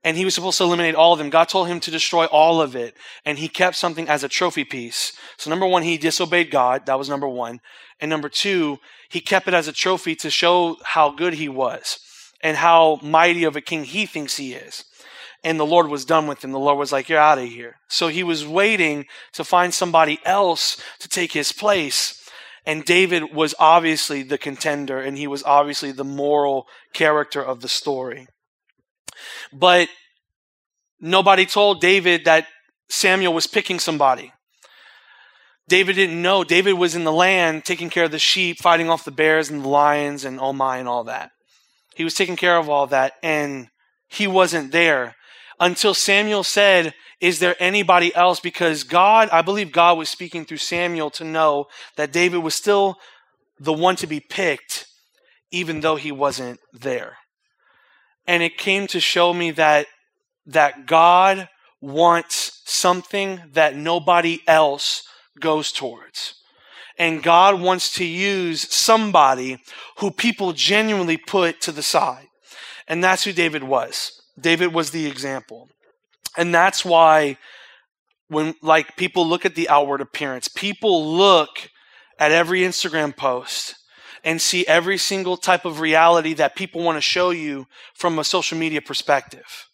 And 0.04 0.16
he 0.16 0.24
was 0.24 0.36
supposed 0.36 0.60
to 0.60 0.63
eliminate 0.63 0.95
all 0.95 1.12
of 1.12 1.19
them. 1.19 1.31
God 1.31 1.50
told 1.50 1.68
him 1.68 1.80
to 1.81 1.92
destroy 1.92 2.25
all 2.25 2.62
of 2.62 2.75
it. 2.75 2.95
And 3.25 3.38
he 3.38 3.50
kept 3.50 3.75
something 3.75 4.07
as 4.07 4.24
a 4.24 4.30
trophy 4.30 4.63
piece. 4.63 5.12
So 5.38 5.50
number 5.50 5.66
one, 5.66 5.83
he 5.83 5.98
disobeyed 5.98 6.51
God. 6.51 6.86
That 6.86 7.00
was 7.00 7.10
number 7.10 7.27
one. 7.27 7.60
And 8.00 8.10
number 8.10 8.30
two, 8.30 8.77
he 9.10 9.19
kept 9.19 9.48
it 9.48 9.54
as 9.54 9.68
a 9.68 9.74
trophy 9.74 10.16
to 10.18 10.30
show 10.30 10.77
how 10.83 11.10
good 11.10 11.33
he 11.33 11.50
was 11.50 12.00
and 12.42 12.56
how 12.56 13.00
mighty 13.01 13.44
of 13.44 13.56
a 13.56 13.62
king 13.62 13.83
he 13.83 14.06
thinks 14.06 14.38
he 14.38 14.54
is. 14.54 14.86
And 15.44 15.60
the 15.60 15.66
Lord 15.66 15.88
was 15.88 16.06
done 16.06 16.27
with 16.27 16.44
him. 16.44 16.51
The 16.51 16.60
Lord 16.60 16.77
was 16.77 16.92
like, 16.92 17.10
You're 17.10 17.19
out 17.19 17.39
of 17.39 17.45
here. 17.45 17.77
So 17.88 18.07
he 18.07 18.24
was 18.24 18.45
waiting 18.45 19.06
to 19.33 19.44
find 19.44 19.74
somebody 19.74 20.19
else 20.25 20.81
to 21.00 21.10
take 21.10 21.33
his 21.33 21.51
place. 21.51 22.29
And 22.65 22.85
David 22.85 23.33
was 23.33 23.56
obviously 23.59 24.23
the 24.23 24.38
contender, 24.38 25.00
and 25.00 25.17
he 25.17 25.27
was 25.27 25.44
obviously 25.44 25.91
the 25.91 26.03
moral 26.03 26.67
character 26.94 27.41
of 27.41 27.61
the 27.61 27.69
story. 27.69 28.27
But 29.51 29.89
nobody 31.00 31.45
told 31.45 31.81
David 31.81 32.25
that 32.25 32.47
Samuel 32.89 33.33
was 33.33 33.47
picking 33.47 33.79
somebody. 33.79 34.33
David 35.67 35.94
didn't 35.95 36.21
know. 36.21 36.44
David 36.44 36.73
was 36.73 36.95
in 36.95 37.03
the 37.03 37.11
land 37.11 37.63
taking 37.63 37.91
care 37.91 38.06
of 38.06 38.11
the 38.11 38.19
sheep, 38.19 38.57
fighting 38.57 38.89
off 38.89 39.06
the 39.06 39.11
bears 39.11 39.50
and 39.50 39.63
the 39.63 39.69
lions 39.69 40.25
and 40.25 40.39
oh 40.39 40.51
my 40.51 40.77
and 40.77 40.88
all 40.88 41.03
that. 41.03 41.31
He 41.95 42.03
was 42.03 42.15
taking 42.15 42.35
care 42.35 42.57
of 42.57 42.69
all 42.69 42.88
that 42.88 43.13
and 43.21 43.67
he 44.07 44.25
wasn't 44.25 44.71
there 44.71 45.15
until 45.59 45.94
Samuel 45.94 46.44
said, 46.44 46.94
Is 47.19 47.39
there 47.39 47.56
anybody 47.59 48.13
else? 48.15 48.39
Because 48.39 48.83
God, 48.83 49.29
I 49.31 49.41
believe 49.41 49.71
God 49.71 49.97
was 49.97 50.09
speaking 50.09 50.45
through 50.45 50.57
Samuel 50.57 51.09
to 51.11 51.23
know 51.23 51.67
that 51.95 52.11
David 52.11 52.39
was 52.39 52.56
still 52.56 52.97
the 53.59 53.73
one 53.73 53.95
to 53.97 54.07
be 54.07 54.19
picked, 54.19 54.88
even 55.51 55.81
though 55.81 55.95
he 55.95 56.11
wasn't 56.11 56.59
there. 56.73 57.17
And 58.25 58.44
it 58.44 58.57
came 58.57 58.88
to 58.88 59.00
show 59.00 59.33
me 59.33 59.51
that, 59.51 59.87
that 60.45 60.85
God 60.85 61.49
wants 61.81 62.61
something 62.66 63.42
that 63.54 63.75
nobody 63.75 64.39
else 64.47 65.04
goes 65.39 65.71
towards. 65.71 66.35
And 66.97 67.23
God 67.23 67.61
wants 67.61 67.94
to 67.94 68.06
use 68.06 68.73
somebody 68.73 69.57
who 69.97 70.11
people 70.11 70.51
genuinely 70.51 71.18
put 71.18 71.61
to 71.61 71.71
the 71.71 71.81
side. 71.81 72.28
And 72.87 73.04
that's 73.04 73.23
who 73.23 73.31
David 73.31 73.63
was. 73.63 74.19
David 74.42 74.74
was 74.74 74.92
the 74.92 75.06
example. 75.06 75.69
And 76.38 76.54
that's 76.54 76.86
why 76.86 77.38
when 78.28 78.56
like 78.62 78.96
people 78.96 79.28
look 79.28 79.46
at 79.46 79.56
the 79.56 79.69
outward 79.69 80.02
appearance, 80.02 80.48
people 80.48 81.14
look 81.16 81.69
at 82.19 82.31
every 82.31 82.62
Instagram 82.62 83.16
post 83.16 83.76
and 84.24 84.42
see 84.42 84.66
every 84.68 84.98
single 84.98 85.38
type 85.38 85.66
of 85.66 85.80
reality 85.80 86.34
that 86.34 86.56
people 86.56 86.84
want 86.84 86.98
to 86.98 87.02
show 87.02 87.30
you 87.31 87.66
from 87.94 88.19
a 88.19 88.24
social 88.24 88.58
media 88.58 88.81
perspective. 88.81 89.68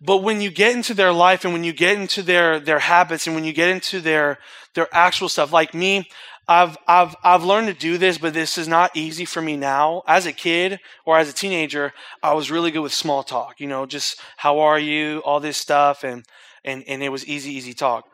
But 0.00 0.18
when 0.18 0.40
you 0.40 0.50
get 0.50 0.76
into 0.76 0.94
their 0.94 1.12
life 1.12 1.44
and 1.44 1.52
when 1.52 1.64
you 1.64 1.72
get 1.72 1.98
into 1.98 2.22
their, 2.22 2.60
their 2.60 2.78
habits 2.78 3.26
and 3.26 3.34
when 3.34 3.44
you 3.44 3.52
get 3.52 3.68
into 3.68 4.00
their, 4.00 4.38
their 4.74 4.86
actual 4.92 5.28
stuff, 5.28 5.52
like 5.52 5.74
me, 5.74 6.08
I've, 6.48 6.78
I've, 6.88 7.14
I've 7.22 7.44
learned 7.44 7.68
to 7.68 7.74
do 7.74 7.98
this, 7.98 8.16
but 8.16 8.32
this 8.32 8.56
is 8.56 8.66
not 8.66 8.96
easy 8.96 9.26
for 9.26 9.42
me 9.42 9.56
now. 9.56 10.02
As 10.06 10.24
a 10.24 10.32
kid 10.32 10.80
or 11.04 11.18
as 11.18 11.28
a 11.28 11.34
teenager, 11.34 11.92
I 12.22 12.32
was 12.32 12.50
really 12.50 12.70
good 12.70 12.80
with 12.80 12.94
small 12.94 13.22
talk, 13.22 13.60
you 13.60 13.66
know, 13.66 13.84
just 13.84 14.18
how 14.38 14.60
are 14.60 14.78
you, 14.78 15.18
all 15.26 15.40
this 15.40 15.58
stuff. 15.58 16.04
And, 16.04 16.24
and, 16.64 16.82
and 16.88 17.02
it 17.02 17.10
was 17.10 17.26
easy, 17.26 17.52
easy 17.52 17.74
talk. 17.74 18.06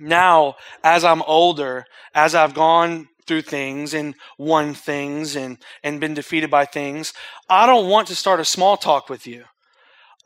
Now, 0.00 0.56
as 0.82 1.04
I'm 1.04 1.22
older, 1.22 1.84
as 2.12 2.34
I've 2.34 2.54
gone 2.54 3.08
through 3.26 3.42
things 3.42 3.94
and 3.94 4.14
won 4.36 4.74
things 4.74 5.36
and, 5.36 5.58
and 5.84 6.00
been 6.00 6.14
defeated 6.14 6.50
by 6.50 6.64
things, 6.64 7.12
I 7.48 7.66
don't 7.66 7.88
want 7.88 8.08
to 8.08 8.16
start 8.16 8.40
a 8.40 8.44
small 8.44 8.76
talk 8.76 9.08
with 9.08 9.26
you. 9.26 9.44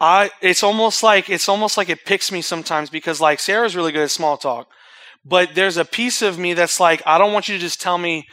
I 0.00 0.30
it's 0.40 0.62
almost 0.62 1.02
like 1.02 1.28
it's 1.28 1.48
almost 1.48 1.76
like 1.76 1.88
it 1.88 2.04
picks 2.04 2.30
me 2.30 2.40
sometimes 2.40 2.88
because 2.88 3.20
like 3.20 3.40
Sarah's 3.40 3.74
really 3.74 3.90
good 3.90 4.04
at 4.04 4.10
small 4.12 4.36
talk, 4.36 4.68
but 5.24 5.54
there's 5.54 5.76
a 5.76 5.84
piece 5.84 6.22
of 6.22 6.38
me 6.38 6.54
that's 6.54 6.80
like 6.80 7.02
I 7.06 7.18
don't 7.18 7.32
want 7.32 7.48
you 7.48 7.54
to 7.56 7.60
just 7.60 7.80
tell 7.80 7.98
me, 7.98 8.26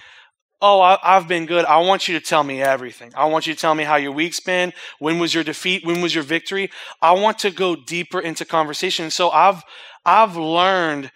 oh 0.62 0.82
I, 0.82 0.98
have 1.04 1.28
been 1.28 1.46
good. 1.46 1.66
I 1.66 1.80
want 1.80 2.08
you 2.08 2.18
to 2.20 2.26
tell 2.26 2.44
me 2.44 2.62
everything. 2.62 3.12
I 3.16 3.26
want 3.26 3.48
you 3.48 3.54
to 3.54 3.60
tell 3.60 3.76
me 3.76 3.84
how 3.84 3.96
your 3.98 4.12
week's 4.12 4.40
been. 4.40 4.74
When 5.00 5.20
was 5.20 5.34
your 5.34 5.44
defeat? 5.44 5.86
When 5.86 6.02
was 6.02 6.16
your 6.16 6.24
victory? 6.24 6.70
I 7.02 7.12
want 7.14 7.40
to 7.40 7.52
go 7.52 7.76
deeper 7.76 8.20
into 8.20 8.46
conversation. 8.46 9.12
So 9.12 9.30
I've 9.32 9.64
I've 10.06 10.36
learned 10.38 11.12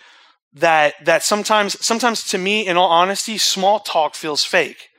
that 0.53 0.95
that 1.05 1.23
sometimes 1.23 1.83
sometimes 1.85 2.23
to 2.25 2.37
me 2.37 2.67
in 2.67 2.77
all 2.77 2.89
honesty 2.89 3.37
small 3.37 3.79
talk 3.79 4.15
feels 4.15 4.43
fake 4.43 4.89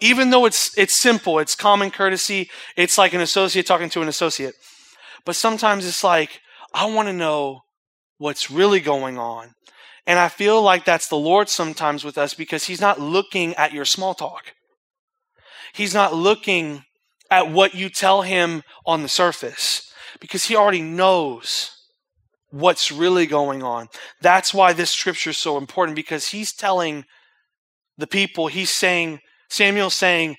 Even 0.00 0.30
though 0.30 0.46
it's, 0.46 0.76
it's 0.78 0.94
simple, 0.94 1.38
it's 1.40 1.54
common 1.56 1.90
courtesy, 1.90 2.50
it's 2.76 2.98
like 2.98 3.14
an 3.14 3.20
associate 3.20 3.66
talking 3.66 3.90
to 3.90 4.02
an 4.02 4.08
associate. 4.08 4.54
But 5.24 5.36
sometimes 5.36 5.86
it's 5.86 6.04
like, 6.04 6.40
I 6.74 6.86
want 6.86 7.08
to 7.08 7.12
know 7.12 7.62
what's 8.18 8.50
really 8.50 8.80
going 8.80 9.18
on. 9.18 9.54
And 10.08 10.18
I 10.18 10.28
feel 10.28 10.62
like 10.62 10.86
that's 10.86 11.08
the 11.08 11.18
Lord 11.18 11.50
sometimes 11.50 12.02
with 12.02 12.16
us 12.16 12.32
because 12.32 12.64
He's 12.64 12.80
not 12.80 12.98
looking 12.98 13.54
at 13.56 13.74
your 13.74 13.84
small 13.84 14.14
talk. 14.14 14.54
He's 15.74 15.92
not 15.92 16.14
looking 16.14 16.84
at 17.30 17.52
what 17.52 17.74
you 17.74 17.90
tell 17.90 18.22
Him 18.22 18.62
on 18.86 19.02
the 19.02 19.08
surface 19.08 19.92
because 20.18 20.46
He 20.46 20.56
already 20.56 20.80
knows 20.80 21.72
what's 22.48 22.90
really 22.90 23.26
going 23.26 23.62
on. 23.62 23.88
That's 24.22 24.54
why 24.54 24.72
this 24.72 24.90
scripture 24.90 25.30
is 25.30 25.38
so 25.38 25.58
important 25.58 25.94
because 25.94 26.28
He's 26.28 26.54
telling 26.54 27.04
the 27.98 28.06
people, 28.06 28.46
He's 28.46 28.70
saying, 28.70 29.20
Samuel's 29.50 29.92
saying, 29.92 30.36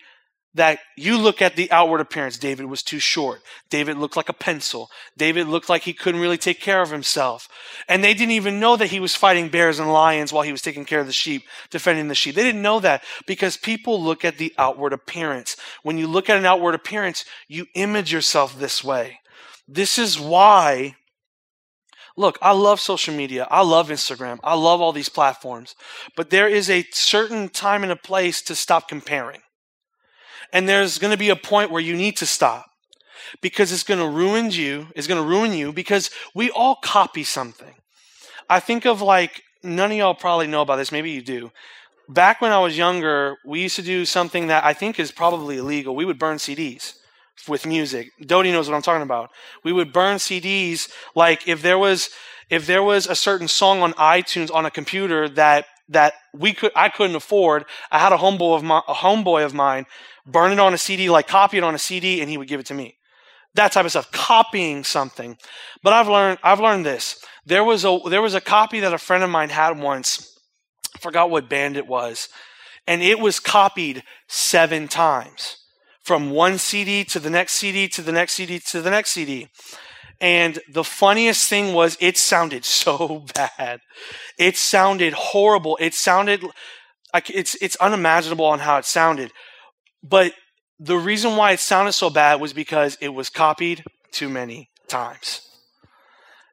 that 0.55 0.79
you 0.97 1.17
look 1.17 1.41
at 1.41 1.55
the 1.55 1.71
outward 1.71 2.01
appearance. 2.01 2.37
David 2.37 2.65
was 2.65 2.81
too 2.81 2.99
short. 2.99 3.41
David 3.69 3.97
looked 3.97 4.17
like 4.17 4.29
a 4.29 4.33
pencil. 4.33 4.89
David 5.15 5.47
looked 5.47 5.69
like 5.69 5.83
he 5.83 5.93
couldn't 5.93 6.21
really 6.21 6.37
take 6.37 6.59
care 6.59 6.81
of 6.81 6.89
himself. 6.89 7.47
And 7.87 8.03
they 8.03 8.13
didn't 8.13 8.31
even 8.31 8.59
know 8.59 8.75
that 8.75 8.87
he 8.87 8.99
was 8.99 9.15
fighting 9.15 9.49
bears 9.49 9.79
and 9.79 9.93
lions 9.93 10.33
while 10.33 10.43
he 10.43 10.51
was 10.51 10.61
taking 10.61 10.85
care 10.85 10.99
of 10.99 11.07
the 11.07 11.13
sheep, 11.13 11.43
defending 11.69 12.07
the 12.07 12.15
sheep. 12.15 12.35
They 12.35 12.43
didn't 12.43 12.63
know 12.63 12.79
that 12.79 13.03
because 13.27 13.57
people 13.57 14.01
look 14.01 14.25
at 14.25 14.37
the 14.37 14.53
outward 14.57 14.91
appearance. 14.91 15.55
When 15.83 15.97
you 15.97 16.07
look 16.07 16.29
at 16.29 16.37
an 16.37 16.45
outward 16.45 16.73
appearance, 16.73 17.25
you 17.47 17.67
image 17.75 18.11
yourself 18.11 18.57
this 18.57 18.83
way. 18.83 19.19
This 19.67 19.99
is 19.99 20.19
why 20.19 20.95
Look, 22.17 22.37
I 22.41 22.51
love 22.51 22.81
social 22.81 23.13
media. 23.13 23.47
I 23.49 23.61
love 23.61 23.87
Instagram. 23.87 24.39
I 24.43 24.53
love 24.53 24.81
all 24.81 24.91
these 24.91 25.07
platforms. 25.07 25.73
But 26.17 26.31
there 26.31 26.49
is 26.49 26.69
a 26.69 26.85
certain 26.91 27.47
time 27.47 27.81
and 27.81 27.93
a 27.93 27.95
place 27.95 28.41
to 28.41 28.55
stop 28.55 28.89
comparing. 28.89 29.39
And 30.51 30.67
there's 30.67 30.97
going 30.97 31.11
to 31.11 31.17
be 31.17 31.29
a 31.29 31.35
point 31.35 31.71
where 31.71 31.81
you 31.81 31.95
need 31.95 32.17
to 32.17 32.25
stop 32.25 32.65
because 33.41 33.71
it's 33.71 33.83
going 33.83 33.99
to 33.99 34.09
ruin 34.09 34.51
you. 34.51 34.87
It's 34.95 35.07
going 35.07 35.21
to 35.21 35.27
ruin 35.27 35.53
you 35.53 35.71
because 35.71 36.09
we 36.33 36.49
all 36.49 36.75
copy 36.75 37.23
something. 37.23 37.75
I 38.49 38.59
think 38.59 38.85
of 38.85 39.01
like, 39.01 39.43
none 39.63 39.91
of 39.91 39.97
y'all 39.97 40.15
probably 40.15 40.47
know 40.47 40.61
about 40.61 40.77
this. 40.77 40.91
Maybe 40.91 41.11
you 41.11 41.21
do. 41.21 41.51
Back 42.07 42.41
when 42.41 42.51
I 42.51 42.59
was 42.59 42.77
younger, 42.77 43.37
we 43.45 43.61
used 43.61 43.75
to 43.75 43.83
do 43.83 44.03
something 44.05 44.47
that 44.47 44.63
I 44.63 44.73
think 44.73 44.99
is 44.99 45.11
probably 45.11 45.57
illegal. 45.57 45.95
We 45.95 46.05
would 46.05 46.17
burn 46.17 46.37
CDs 46.37 46.95
with 47.47 47.67
music. 47.67 48.09
Dodie 48.25 48.51
knows 48.51 48.67
what 48.67 48.75
I'm 48.75 48.81
talking 48.81 49.03
about. 49.03 49.29
We 49.63 49.71
would 49.71 49.93
burn 49.93 50.17
CDs 50.17 50.89
like 51.15 51.47
if 51.47 51.61
there 51.61 51.77
was 51.77 52.09
if 52.49 52.65
there 52.65 52.81
was 52.81 53.05
a 53.05 53.15
certain 53.15 53.47
song 53.47 53.81
on 53.81 53.93
iTunes 53.93 54.51
on 54.51 54.65
a 54.65 54.71
computer 54.71 55.29
that 55.29 55.65
that 55.89 56.13
we 56.33 56.53
could 56.53 56.71
I 56.75 56.89
couldn't 56.89 57.15
afford, 57.15 57.65
I 57.91 57.99
had 57.99 58.13
a 58.13 58.17
homeboy 58.17 58.55
of 58.55 58.63
my 58.63 58.81
a 58.87 58.93
homeboy 58.93 59.45
of 59.45 59.53
mine 59.53 59.85
burn 60.25 60.51
it 60.51 60.59
on 60.59 60.73
a 60.73 60.77
CD, 60.77 61.09
like 61.09 61.27
copy 61.27 61.57
it 61.57 61.63
on 61.63 61.75
a 61.75 61.79
CD, 61.79 62.21
and 62.21 62.29
he 62.29 62.37
would 62.37 62.47
give 62.47 62.59
it 62.59 62.65
to 62.67 62.73
me. 62.73 62.95
That 63.55 63.71
type 63.71 63.85
of 63.85 63.91
stuff, 63.91 64.11
copying 64.11 64.83
something. 64.83 65.37
But 65.81 65.93
I've 65.93 66.07
learned, 66.07 66.39
I've 66.43 66.59
learned 66.59 66.85
this. 66.85 67.23
There 67.45 67.63
was 67.63 67.83
a, 67.83 67.99
there 68.07 68.21
was 68.21 68.35
a 68.35 68.41
copy 68.41 68.79
that 68.79 68.93
a 68.93 68.99
friend 68.99 69.23
of 69.23 69.29
mine 69.29 69.49
had 69.49 69.79
once. 69.79 70.39
I 70.95 70.99
forgot 70.99 71.31
what 71.31 71.49
band 71.49 71.77
it 71.77 71.87
was. 71.87 72.29
And 72.87 73.01
it 73.01 73.19
was 73.19 73.39
copied 73.39 74.03
seven 74.27 74.87
times 74.87 75.57
from 76.03 76.29
one 76.29 76.57
CD 76.57 77.03
to 77.05 77.19
the 77.19 77.29
next 77.29 77.53
CD 77.53 77.87
to 77.87 78.01
the 78.01 78.11
next 78.11 78.33
CD 78.33 78.59
to 78.59 78.81
the 78.81 78.89
next 78.89 79.11
CD. 79.11 79.49
And 80.21 80.59
the 80.69 80.83
funniest 80.83 81.49
thing 81.49 81.73
was 81.73 81.97
it 81.99 82.17
sounded 82.17 82.65
so 82.65 83.25
bad. 83.33 83.79
It 84.37 84.57
sounded 84.57 85.13
horrible. 85.13 85.77
It 85.79 85.93
sounded 85.93 86.43
like 87.13 87.29
it's, 87.29 87.55
it's 87.61 87.75
unimaginable 87.77 88.45
on 88.45 88.59
how 88.59 88.77
it 88.77 88.85
sounded. 88.85 89.31
But 90.03 90.33
the 90.79 90.97
reason 90.97 91.35
why 91.35 91.51
it 91.51 91.59
sounded 91.59 91.93
so 91.93 92.09
bad 92.09 92.39
was 92.39 92.53
because 92.53 92.97
it 93.01 93.09
was 93.09 93.29
copied 93.29 93.83
too 94.11 94.29
many 94.29 94.69
times. 94.87 95.41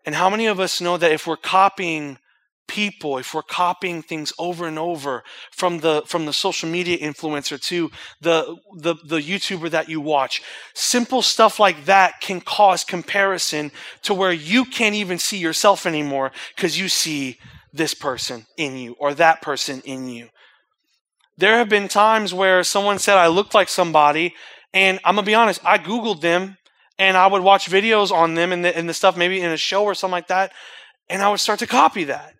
And 0.04 0.14
how 0.14 0.30
many 0.30 0.46
of 0.46 0.60
us 0.60 0.80
know 0.80 0.96
that 0.96 1.12
if 1.12 1.26
we're 1.26 1.36
copying 1.36 2.18
people, 2.66 3.18
if 3.18 3.34
we're 3.34 3.42
copying 3.42 4.02
things 4.02 4.32
over 4.38 4.66
and 4.66 4.78
over 4.78 5.24
from 5.50 5.78
the 5.78 6.02
from 6.06 6.26
the 6.26 6.32
social 6.32 6.68
media 6.68 6.98
influencer 6.98 7.60
to 7.60 7.90
the 8.20 8.56
the, 8.76 8.94
the 9.04 9.18
YouTuber 9.18 9.70
that 9.70 9.88
you 9.88 10.00
watch, 10.00 10.42
simple 10.74 11.22
stuff 11.22 11.58
like 11.58 11.84
that 11.84 12.20
can 12.20 12.40
cause 12.40 12.84
comparison 12.84 13.70
to 14.02 14.14
where 14.14 14.32
you 14.32 14.64
can't 14.64 14.94
even 14.94 15.18
see 15.18 15.38
yourself 15.38 15.86
anymore 15.86 16.32
because 16.54 16.78
you 16.78 16.88
see 16.88 17.38
this 17.72 17.94
person 17.94 18.46
in 18.56 18.76
you 18.76 18.96
or 18.98 19.14
that 19.14 19.42
person 19.42 19.82
in 19.84 20.08
you. 20.08 20.28
There 21.38 21.58
have 21.58 21.68
been 21.68 21.88
times 21.88 22.32
where 22.32 22.62
someone 22.64 22.98
said 22.98 23.18
I 23.18 23.26
looked 23.26 23.54
like 23.54 23.68
somebody, 23.68 24.34
and 24.72 24.98
I'm 25.04 25.16
gonna 25.16 25.26
be 25.26 25.34
honest, 25.34 25.60
I 25.64 25.78
Googled 25.78 26.20
them 26.20 26.56
and 26.98 27.16
I 27.16 27.26
would 27.26 27.42
watch 27.42 27.68
videos 27.68 28.10
on 28.10 28.34
them 28.34 28.52
and 28.52 28.64
the, 28.64 28.76
and 28.76 28.88
the 28.88 28.94
stuff, 28.94 29.16
maybe 29.16 29.40
in 29.40 29.50
a 29.50 29.56
show 29.56 29.84
or 29.84 29.94
something 29.94 30.12
like 30.12 30.28
that, 30.28 30.52
and 31.10 31.22
I 31.22 31.28
would 31.28 31.40
start 31.40 31.58
to 31.58 31.66
copy 31.66 32.04
that 32.04 32.35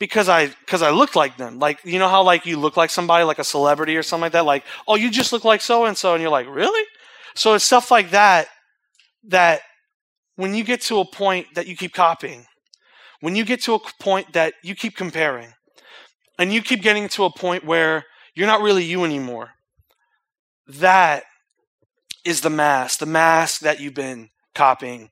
because 0.00 0.28
I 0.28 0.48
because 0.48 0.82
I 0.82 0.90
looked 0.90 1.14
like 1.14 1.36
them. 1.36 1.60
Like 1.60 1.78
you 1.84 2.00
know 2.00 2.08
how 2.08 2.24
like 2.24 2.44
you 2.46 2.58
look 2.58 2.76
like 2.76 2.90
somebody, 2.90 3.22
like 3.22 3.38
a 3.38 3.44
celebrity 3.44 3.96
or 3.96 4.02
something 4.02 4.22
like 4.22 4.32
that. 4.32 4.44
Like 4.44 4.64
oh, 4.88 4.96
you 4.96 5.10
just 5.10 5.32
look 5.32 5.44
like 5.44 5.60
so 5.60 5.84
and 5.84 5.96
so, 5.96 6.14
and 6.14 6.20
you're 6.20 6.32
like 6.32 6.48
really. 6.48 6.84
So 7.36 7.54
it's 7.54 7.64
stuff 7.64 7.92
like 7.92 8.10
that 8.10 8.48
that 9.28 9.60
when 10.34 10.54
you 10.54 10.64
get 10.64 10.80
to 10.80 10.98
a 10.98 11.04
point 11.04 11.46
that 11.54 11.68
you 11.68 11.76
keep 11.76 11.92
copying, 11.92 12.46
when 13.20 13.36
you 13.36 13.44
get 13.44 13.62
to 13.62 13.74
a 13.74 13.78
point 14.00 14.32
that 14.32 14.54
you 14.64 14.74
keep 14.74 14.96
comparing, 14.96 15.52
and 16.38 16.52
you 16.52 16.62
keep 16.62 16.82
getting 16.82 17.08
to 17.10 17.24
a 17.24 17.30
point 17.30 17.64
where 17.64 18.06
you're 18.34 18.46
not 18.46 18.62
really 18.62 18.84
you 18.84 19.04
anymore. 19.04 19.50
That 20.66 21.24
is 22.24 22.40
the 22.40 22.50
mask, 22.50 22.98
the 23.00 23.06
mask 23.06 23.60
that 23.60 23.80
you've 23.80 23.94
been 23.94 24.30
copying. 24.54 25.10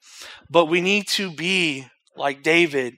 But 0.49 0.67
we 0.67 0.81
need 0.81 1.09
to 1.09 1.31
be 1.31 1.87
like 2.17 2.43
David, 2.43 2.95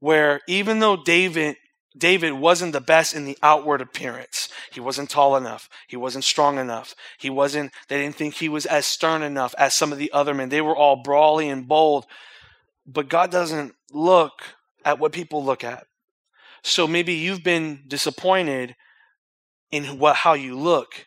where 0.00 0.40
even 0.48 0.80
though 0.80 0.96
David 0.96 1.56
David 1.96 2.32
wasn't 2.32 2.72
the 2.72 2.80
best 2.80 3.14
in 3.14 3.24
the 3.24 3.36
outward 3.42 3.80
appearance. 3.80 4.48
He 4.72 4.78
wasn't 4.80 5.10
tall 5.10 5.36
enough. 5.36 5.68
He 5.88 5.96
wasn't 5.96 6.22
strong 6.22 6.58
enough. 6.58 6.94
He 7.18 7.28
wasn't, 7.28 7.72
they 7.88 8.00
didn't 8.00 8.14
think 8.14 8.34
he 8.34 8.48
was 8.48 8.64
as 8.64 8.86
stern 8.86 9.22
enough 9.22 9.54
as 9.58 9.74
some 9.74 9.90
of 9.90 9.98
the 9.98 10.12
other 10.12 10.32
men. 10.32 10.50
They 10.50 10.60
were 10.60 10.76
all 10.76 11.02
brawly 11.02 11.48
and 11.48 11.66
bold. 11.66 12.06
But 12.86 13.08
God 13.08 13.30
doesn't 13.30 13.74
look 13.92 14.32
at 14.84 15.00
what 15.00 15.12
people 15.12 15.44
look 15.44 15.64
at. 15.64 15.86
So 16.62 16.86
maybe 16.86 17.14
you've 17.14 17.42
been 17.42 17.82
disappointed 17.88 18.76
in 19.72 19.98
what, 19.98 20.16
how 20.16 20.34
you 20.34 20.56
look 20.56 21.06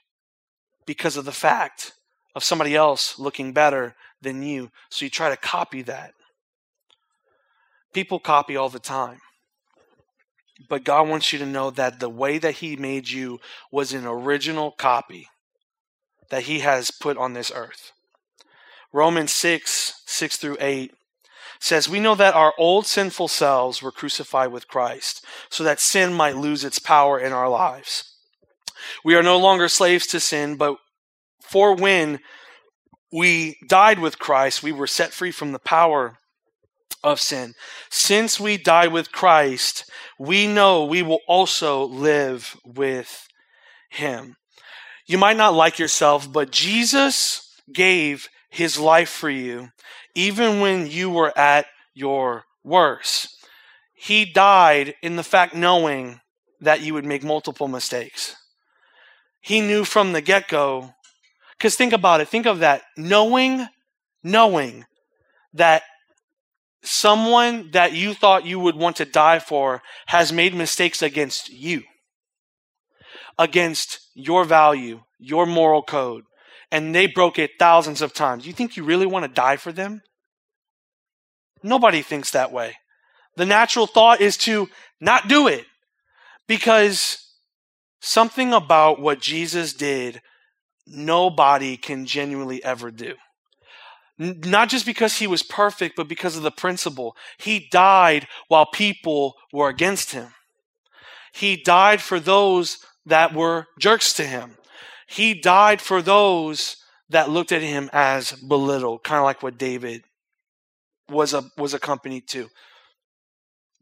because 0.85 1.15
of 1.15 1.25
the 1.25 1.31
fact 1.31 1.93
of 2.35 2.43
somebody 2.43 2.75
else 2.75 3.17
looking 3.17 3.53
better 3.53 3.95
than 4.21 4.43
you. 4.43 4.69
So 4.89 5.05
you 5.05 5.09
try 5.09 5.29
to 5.29 5.37
copy 5.37 5.81
that. 5.83 6.13
People 7.93 8.19
copy 8.19 8.55
all 8.55 8.69
the 8.69 8.79
time. 8.79 9.19
But 10.69 10.83
God 10.83 11.07
wants 11.07 11.31
you 11.31 11.39
to 11.39 11.45
know 11.45 11.69
that 11.71 11.99
the 11.99 12.09
way 12.09 12.37
that 12.37 12.55
He 12.55 12.75
made 12.75 13.09
you 13.09 13.39
was 13.71 13.93
an 13.93 14.05
original 14.05 14.71
copy 14.71 15.27
that 16.29 16.43
He 16.43 16.59
has 16.59 16.91
put 16.91 17.17
on 17.17 17.33
this 17.33 17.51
earth. 17.53 17.91
Romans 18.91 19.31
6, 19.31 20.01
6 20.05 20.37
through 20.37 20.57
8 20.59 20.93
says, 21.59 21.89
We 21.89 21.99
know 21.99 22.15
that 22.15 22.35
our 22.35 22.53
old 22.57 22.85
sinful 22.85 23.27
selves 23.27 23.81
were 23.81 23.91
crucified 23.91 24.51
with 24.51 24.67
Christ 24.67 25.25
so 25.49 25.63
that 25.63 25.79
sin 25.79 26.13
might 26.13 26.37
lose 26.37 26.63
its 26.63 26.79
power 26.79 27.19
in 27.19 27.31
our 27.33 27.49
lives. 27.49 28.15
We 29.03 29.15
are 29.15 29.23
no 29.23 29.37
longer 29.37 29.67
slaves 29.67 30.07
to 30.07 30.19
sin, 30.19 30.55
but 30.55 30.77
for 31.41 31.75
when 31.75 32.19
we 33.11 33.57
died 33.67 33.99
with 33.99 34.19
Christ, 34.19 34.63
we 34.63 34.71
were 34.71 34.87
set 34.87 35.13
free 35.13 35.31
from 35.31 35.51
the 35.51 35.59
power 35.59 36.17
of 37.03 37.19
sin. 37.19 37.53
Since 37.89 38.39
we 38.39 38.57
died 38.57 38.91
with 38.91 39.11
Christ, 39.11 39.89
we 40.17 40.47
know 40.47 40.85
we 40.85 41.01
will 41.01 41.19
also 41.27 41.83
live 41.83 42.55
with 42.63 43.27
him. 43.89 44.35
You 45.05 45.17
might 45.17 45.37
not 45.37 45.53
like 45.53 45.79
yourself, 45.79 46.31
but 46.31 46.51
Jesus 46.51 47.49
gave 47.73 48.29
his 48.49 48.79
life 48.79 49.09
for 49.09 49.29
you, 49.29 49.69
even 50.15 50.59
when 50.59 50.87
you 50.87 51.09
were 51.09 51.37
at 51.37 51.65
your 51.93 52.45
worst. 52.63 53.35
He 53.93 54.25
died 54.25 54.95
in 55.01 55.15
the 55.15 55.23
fact 55.23 55.55
knowing 55.55 56.21
that 56.61 56.81
you 56.81 56.93
would 56.93 57.05
make 57.05 57.23
multiple 57.23 57.67
mistakes. 57.67 58.35
He 59.41 59.59
knew 59.59 59.83
from 59.83 60.13
the 60.13 60.21
get 60.21 60.47
go. 60.47 60.93
Because 61.57 61.75
think 61.75 61.93
about 61.93 62.21
it. 62.21 62.29
Think 62.29 62.45
of 62.45 62.59
that. 62.59 62.83
Knowing, 62.97 63.67
knowing 64.23 64.85
that 65.53 65.83
someone 66.83 67.71
that 67.71 67.93
you 67.93 68.13
thought 68.13 68.45
you 68.45 68.59
would 68.59 68.75
want 68.75 68.97
to 68.97 69.05
die 69.05 69.39
for 69.39 69.81
has 70.07 70.33
made 70.33 70.53
mistakes 70.53 71.01
against 71.01 71.49
you, 71.49 71.83
against 73.39 73.99
your 74.13 74.43
value, 74.43 75.01
your 75.17 75.45
moral 75.45 75.81
code, 75.81 76.23
and 76.71 76.93
they 76.93 77.07
broke 77.07 77.39
it 77.39 77.51
thousands 77.57 78.01
of 78.01 78.13
times. 78.13 78.45
You 78.45 78.53
think 78.53 78.75
you 78.75 78.83
really 78.83 79.05
want 79.05 79.23
to 79.23 79.31
die 79.31 79.57
for 79.57 79.71
them? 79.71 80.01
Nobody 81.63 82.01
thinks 82.01 82.31
that 82.31 82.51
way. 82.51 82.75
The 83.37 83.45
natural 83.45 83.87
thought 83.87 84.21
is 84.21 84.37
to 84.37 84.69
not 84.99 85.27
do 85.27 85.47
it 85.47 85.65
because 86.47 87.17
something 88.01 88.53
about 88.53 88.99
what 88.99 89.21
Jesus 89.21 89.73
did, 89.73 90.21
nobody 90.85 91.77
can 91.77 92.05
genuinely 92.05 92.63
ever 92.63 92.91
do. 92.91 93.15
Not 94.17 94.69
just 94.69 94.85
because 94.85 95.17
he 95.17 95.27
was 95.27 95.41
perfect, 95.41 95.95
but 95.95 96.07
because 96.07 96.37
of 96.37 96.43
the 96.43 96.51
principle. 96.51 97.15
He 97.37 97.67
died 97.71 98.27
while 98.47 98.67
people 98.67 99.35
were 99.51 99.69
against 99.69 100.11
him. 100.11 100.33
He 101.33 101.57
died 101.57 102.01
for 102.01 102.19
those 102.19 102.77
that 103.05 103.33
were 103.33 103.67
jerks 103.79 104.13
to 104.13 104.23
him. 104.23 104.57
He 105.07 105.33
died 105.33 105.81
for 105.81 106.01
those 106.01 106.77
that 107.09 107.29
looked 107.29 107.51
at 107.51 107.61
him 107.61 107.89
as 107.91 108.31
belittled, 108.33 109.03
kind 109.03 109.19
of 109.19 109.25
like 109.25 109.43
what 109.43 109.57
David 109.57 110.03
was 111.09 111.33
a, 111.33 111.43
was 111.57 111.73
accompanied 111.73 112.27
to. 112.29 112.49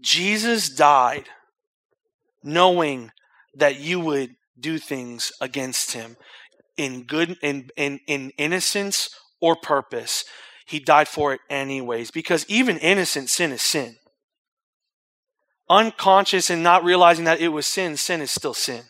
Jesus 0.02 0.70
died 0.70 1.30
knowing 2.44 3.12
that 3.54 3.80
you 3.80 4.00
would 4.00 4.36
do 4.60 4.78
things 4.78 5.32
against 5.42 5.92
him 5.92 6.18
in 6.78 7.04
good 7.04 7.38
in, 7.42 7.70
in, 7.76 8.00
in 8.08 8.32
innocence 8.38 9.10
or 9.42 9.56
purpose. 9.56 10.24
He 10.66 10.80
died 10.80 11.08
for 11.08 11.34
it 11.34 11.42
anyways, 11.50 12.12
because 12.12 12.46
even 12.48 12.78
innocent 12.78 13.30
sin 13.30 13.52
is 13.52 13.62
sin. 13.62 13.98
Unconscious 15.70 16.50
and 16.50 16.64
not 16.64 16.84
realizing 16.84 17.26
that 17.26 17.42
it 17.42 17.50
was 17.50 17.66
sin, 17.66 17.98
sin 17.98 18.22
is 18.22 18.32
still 18.32 18.54
sin. 18.54 18.84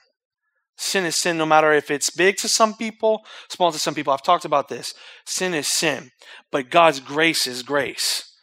Sin 0.77 1.05
is 1.05 1.15
sin 1.15 1.37
no 1.37 1.45
matter 1.45 1.71
if 1.73 1.91
it's 1.91 2.09
big 2.09 2.37
to 2.37 2.47
some 2.47 2.73
people, 2.73 3.23
small 3.49 3.71
to 3.71 3.77
some 3.77 3.93
people. 3.93 4.11
I've 4.11 4.23
talked 4.23 4.45
about 4.45 4.67
this. 4.67 4.95
Sin 5.25 5.53
is 5.53 5.67
sin, 5.67 6.11
but 6.51 6.71
God's 6.71 6.99
grace 6.99 7.45
is 7.45 7.61
grace. 7.61 8.35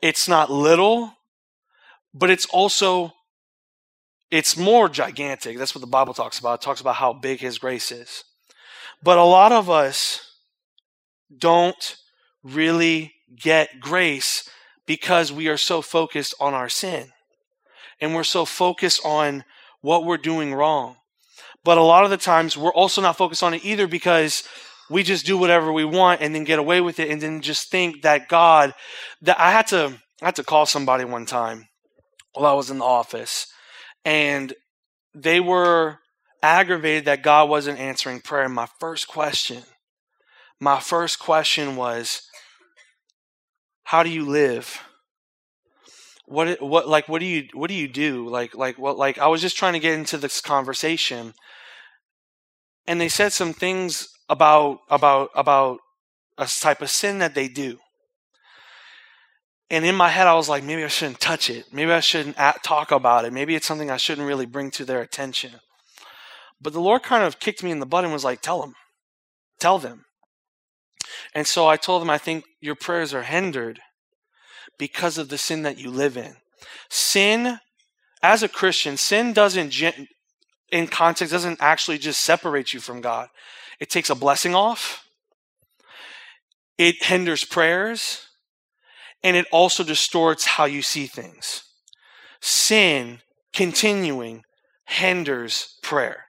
It's 0.00 0.28
not 0.28 0.50
little, 0.50 1.14
but 2.14 2.30
it's 2.30 2.46
also 2.46 3.12
it's 4.30 4.56
more 4.56 4.88
gigantic. 4.88 5.58
That's 5.58 5.74
what 5.74 5.80
the 5.80 5.86
Bible 5.86 6.14
talks 6.14 6.38
about. 6.38 6.60
It 6.60 6.64
talks 6.64 6.80
about 6.80 6.96
how 6.96 7.12
big 7.12 7.40
his 7.40 7.58
grace 7.58 7.92
is. 7.92 8.24
But 9.02 9.18
a 9.18 9.24
lot 9.24 9.52
of 9.52 9.68
us 9.68 10.31
don't 11.38 11.96
really 12.42 13.14
get 13.34 13.80
grace 13.80 14.48
because 14.86 15.32
we 15.32 15.48
are 15.48 15.56
so 15.56 15.82
focused 15.82 16.34
on 16.40 16.54
our 16.54 16.68
sin. 16.68 17.12
And 18.00 18.14
we're 18.14 18.24
so 18.24 18.44
focused 18.44 19.00
on 19.04 19.44
what 19.80 20.04
we're 20.04 20.16
doing 20.16 20.54
wrong. 20.54 20.96
But 21.64 21.78
a 21.78 21.82
lot 21.82 22.04
of 22.04 22.10
the 22.10 22.16
times 22.16 22.56
we're 22.56 22.72
also 22.72 23.00
not 23.00 23.16
focused 23.16 23.42
on 23.42 23.54
it 23.54 23.64
either 23.64 23.86
because 23.86 24.42
we 24.90 25.02
just 25.02 25.24
do 25.24 25.38
whatever 25.38 25.72
we 25.72 25.84
want 25.84 26.20
and 26.20 26.34
then 26.34 26.44
get 26.44 26.58
away 26.58 26.80
with 26.80 26.98
it 26.98 27.10
and 27.10 27.20
then 27.20 27.40
just 27.40 27.70
think 27.70 28.02
that 28.02 28.28
God 28.28 28.74
that 29.22 29.40
I 29.40 29.52
had 29.52 29.68
to 29.68 29.94
I 30.20 30.26
had 30.26 30.36
to 30.36 30.44
call 30.44 30.66
somebody 30.66 31.04
one 31.04 31.26
time 31.26 31.68
while 32.34 32.50
I 32.50 32.54
was 32.54 32.70
in 32.70 32.78
the 32.78 32.84
office 32.84 33.46
and 34.04 34.52
they 35.14 35.40
were 35.40 35.98
aggravated 36.42 37.04
that 37.04 37.22
God 37.22 37.48
wasn't 37.48 37.78
answering 37.78 38.20
prayer. 38.20 38.48
My 38.48 38.68
first 38.80 39.06
question, 39.06 39.62
my 40.62 40.78
first 40.78 41.18
question 41.18 41.74
was, 41.74 42.22
how 43.82 44.04
do 44.04 44.10
you 44.10 44.24
live? 44.24 44.80
What 46.26 46.62
what 46.62 46.86
like 46.86 47.08
what 47.08 47.18
do 47.18 47.26
you 47.26 47.48
what 47.52 47.66
do 47.66 47.74
you 47.74 47.88
do? 47.88 48.28
Like 48.28 48.54
like 48.54 48.78
what 48.78 48.96
like 48.96 49.18
I 49.18 49.26
was 49.26 49.40
just 49.40 49.56
trying 49.56 49.72
to 49.72 49.80
get 49.80 49.98
into 49.98 50.18
this 50.18 50.40
conversation 50.40 51.34
and 52.86 53.00
they 53.00 53.08
said 53.08 53.32
some 53.32 53.52
things 53.52 54.08
about 54.28 54.78
about 54.88 55.30
about 55.34 55.80
a 56.38 56.46
type 56.46 56.80
of 56.80 56.90
sin 56.90 57.18
that 57.18 57.34
they 57.34 57.48
do. 57.48 57.78
And 59.68 59.84
in 59.84 59.96
my 59.96 60.10
head, 60.10 60.28
I 60.28 60.34
was 60.34 60.48
like, 60.48 60.62
maybe 60.62 60.84
I 60.84 60.88
shouldn't 60.88 61.18
touch 61.18 61.50
it. 61.50 61.64
Maybe 61.72 61.90
I 61.90 61.98
shouldn't 61.98 62.36
talk 62.62 62.92
about 62.92 63.24
it. 63.24 63.32
Maybe 63.32 63.56
it's 63.56 63.66
something 63.66 63.90
I 63.90 63.96
shouldn't 63.96 64.28
really 64.28 64.46
bring 64.46 64.70
to 64.72 64.84
their 64.84 65.00
attention. 65.00 65.54
But 66.60 66.72
the 66.72 66.80
Lord 66.80 67.02
kind 67.02 67.24
of 67.24 67.40
kicked 67.40 67.64
me 67.64 67.72
in 67.72 67.80
the 67.80 67.86
butt 67.86 68.04
and 68.04 68.12
was 68.12 68.22
like, 68.22 68.42
tell 68.42 68.60
them. 68.60 68.74
Tell 69.58 69.80
them. 69.80 70.04
And 71.34 71.46
so 71.46 71.66
I 71.66 71.76
told 71.76 72.02
them, 72.02 72.10
I 72.10 72.18
think 72.18 72.44
your 72.60 72.74
prayers 72.74 73.14
are 73.14 73.22
hindered 73.22 73.80
because 74.78 75.18
of 75.18 75.28
the 75.28 75.38
sin 75.38 75.62
that 75.62 75.78
you 75.78 75.90
live 75.90 76.16
in. 76.16 76.36
Sin, 76.88 77.58
as 78.22 78.42
a 78.42 78.48
Christian, 78.48 78.96
sin 78.96 79.32
doesn't 79.32 79.74
in 80.70 80.86
context 80.86 81.32
doesn't 81.32 81.60
actually 81.60 81.98
just 81.98 82.20
separate 82.22 82.72
you 82.72 82.80
from 82.80 83.00
God. 83.00 83.28
It 83.78 83.90
takes 83.90 84.10
a 84.10 84.14
blessing 84.14 84.54
off. 84.54 85.06
It 86.78 87.04
hinders 87.04 87.44
prayers 87.44 88.26
and 89.22 89.36
it 89.36 89.46
also 89.52 89.84
distorts 89.84 90.46
how 90.46 90.64
you 90.64 90.82
see 90.82 91.06
things. 91.06 91.64
Sin 92.40 93.20
continuing 93.52 94.42
hinders 94.86 95.78
prayer. 95.82 96.26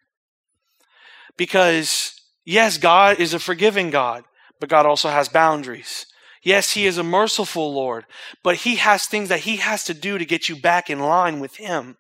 Because 1.37 2.13
yes, 2.45 2.77
God 2.77 3.19
is 3.19 3.33
a 3.33 3.39
forgiving 3.39 3.89
God, 3.89 4.23
but 4.59 4.69
God 4.69 4.85
also 4.85 5.09
has 5.09 5.29
boundaries. 5.29 6.05
Yes, 6.41 6.71
He 6.71 6.85
is 6.85 6.97
a 6.97 7.03
merciful 7.03 7.73
Lord, 7.73 8.05
but 8.43 8.57
He 8.57 8.75
has 8.77 9.05
things 9.05 9.29
that 9.29 9.41
He 9.41 9.57
has 9.57 9.83
to 9.85 9.93
do 9.93 10.17
to 10.17 10.25
get 10.25 10.49
you 10.49 10.55
back 10.55 10.89
in 10.89 10.99
line 10.99 11.39
with 11.39 11.55
Him 11.57 11.97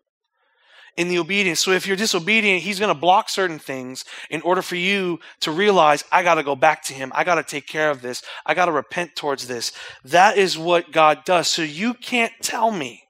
in 0.95 1.07
the 1.07 1.17
obedience. 1.17 1.59
So 1.59 1.71
if 1.71 1.87
you're 1.87 1.95
disobedient, 1.95 2.61
he's 2.61 2.79
going 2.79 2.93
to 2.93 2.99
block 2.99 3.29
certain 3.29 3.59
things 3.59 4.05
in 4.29 4.41
order 4.41 4.61
for 4.61 4.75
you 4.75 5.19
to 5.41 5.51
realize, 5.51 6.03
I 6.11 6.23
got 6.23 6.35
to 6.35 6.43
go 6.43 6.55
back 6.55 6.83
to 6.83 6.93
him. 6.93 7.11
I 7.15 7.23
got 7.23 7.35
to 7.35 7.43
take 7.43 7.67
care 7.67 7.89
of 7.89 8.01
this. 8.01 8.21
I 8.45 8.53
got 8.53 8.65
to 8.65 8.71
repent 8.71 9.15
towards 9.15 9.47
this. 9.47 9.71
That 10.03 10.37
is 10.37 10.57
what 10.57 10.91
God 10.91 11.25
does. 11.25 11.47
So 11.47 11.61
you 11.63 11.93
can't 11.93 12.33
tell 12.41 12.71
me 12.71 13.03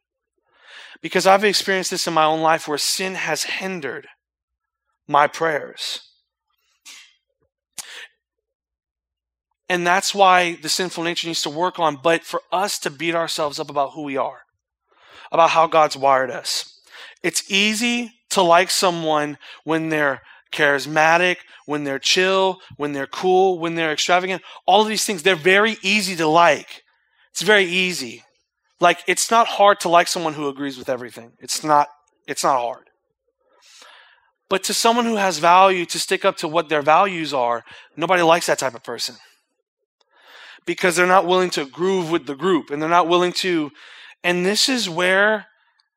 because 1.02 1.28
I've 1.28 1.44
experienced 1.44 1.92
this 1.92 2.08
in 2.08 2.14
my 2.14 2.26
own 2.26 2.42
life 2.42 2.68
where 2.68 2.78
sin 2.78 3.16
has 3.16 3.44
hindered 3.44 4.08
my 5.08 5.28
prayers. 5.28 6.13
And 9.74 9.88
that's 9.88 10.14
why 10.14 10.54
the 10.54 10.70
sinful 10.70 11.04
nature 11.04 11.26
needs 11.26 11.42
to 11.42 11.50
work 11.50 11.80
on. 11.80 11.96
But 11.96 12.22
for 12.22 12.42
us 12.52 12.78
to 12.78 12.92
beat 12.92 13.16
ourselves 13.16 13.60
up 13.60 13.72
about 13.72 13.94
who 13.94 14.04
we 14.04 14.18
are, 14.18 14.42
about 15.32 15.50
how 15.50 15.66
God's 15.66 15.98
wired 15.98 16.30
us, 16.30 16.80
it's 17.24 17.50
easy 17.50 18.12
to 18.30 18.44
like 18.44 18.70
someone 18.70 19.40
when 19.64 19.90
they're 19.90 20.22
charismatic, 20.52 21.38
when 21.66 21.86
they're 21.86 21.98
chill, 21.98 22.60
when 22.78 22.94
they're 22.94 23.08
cool, 23.08 23.58
when 23.58 23.74
they're 23.74 23.92
extravagant. 23.92 24.44
All 24.68 24.84
of 24.84 24.88
these 24.88 25.06
things, 25.06 25.24
they're 25.24 25.36
very 25.36 25.78
easy 25.82 26.16
to 26.18 26.28
like. 26.28 26.84
It's 27.32 27.42
very 27.42 27.66
easy. 27.66 28.22
Like 28.80 29.00
it's 29.08 29.32
not 29.32 29.48
hard 29.48 29.80
to 29.80 29.90
like 29.90 30.08
someone 30.08 30.36
who 30.36 30.50
agrees 30.50 30.78
with 30.78 30.88
everything. 30.88 31.32
It's 31.40 31.64
not 31.64 31.88
it's 32.28 32.44
not 32.44 32.62
hard. 32.62 32.92
But 34.50 34.64
to 34.66 34.74
someone 34.76 35.06
who 35.06 35.16
has 35.16 35.40
value 35.40 35.88
to 35.88 35.98
stick 35.98 36.24
up 36.24 36.38
to 36.38 36.48
what 36.48 36.70
their 36.70 36.84
values 36.84 37.34
are, 37.34 37.64
nobody 37.98 38.22
likes 38.22 38.46
that 38.46 38.60
type 38.60 38.76
of 38.76 38.84
person. 38.84 39.16
Because 40.66 40.96
they're 40.96 41.06
not 41.06 41.28
willing 41.28 41.50
to 41.52 41.66
groove 41.66 42.10
with 42.10 42.26
the 42.26 42.36
group 42.36 42.70
and 42.70 42.82
they're 42.82 42.90
not 42.90 43.08
willing 43.08 43.34
to 43.34 43.72
and 44.24 44.46
this 44.46 44.70
is 44.70 44.90
where 44.90 45.48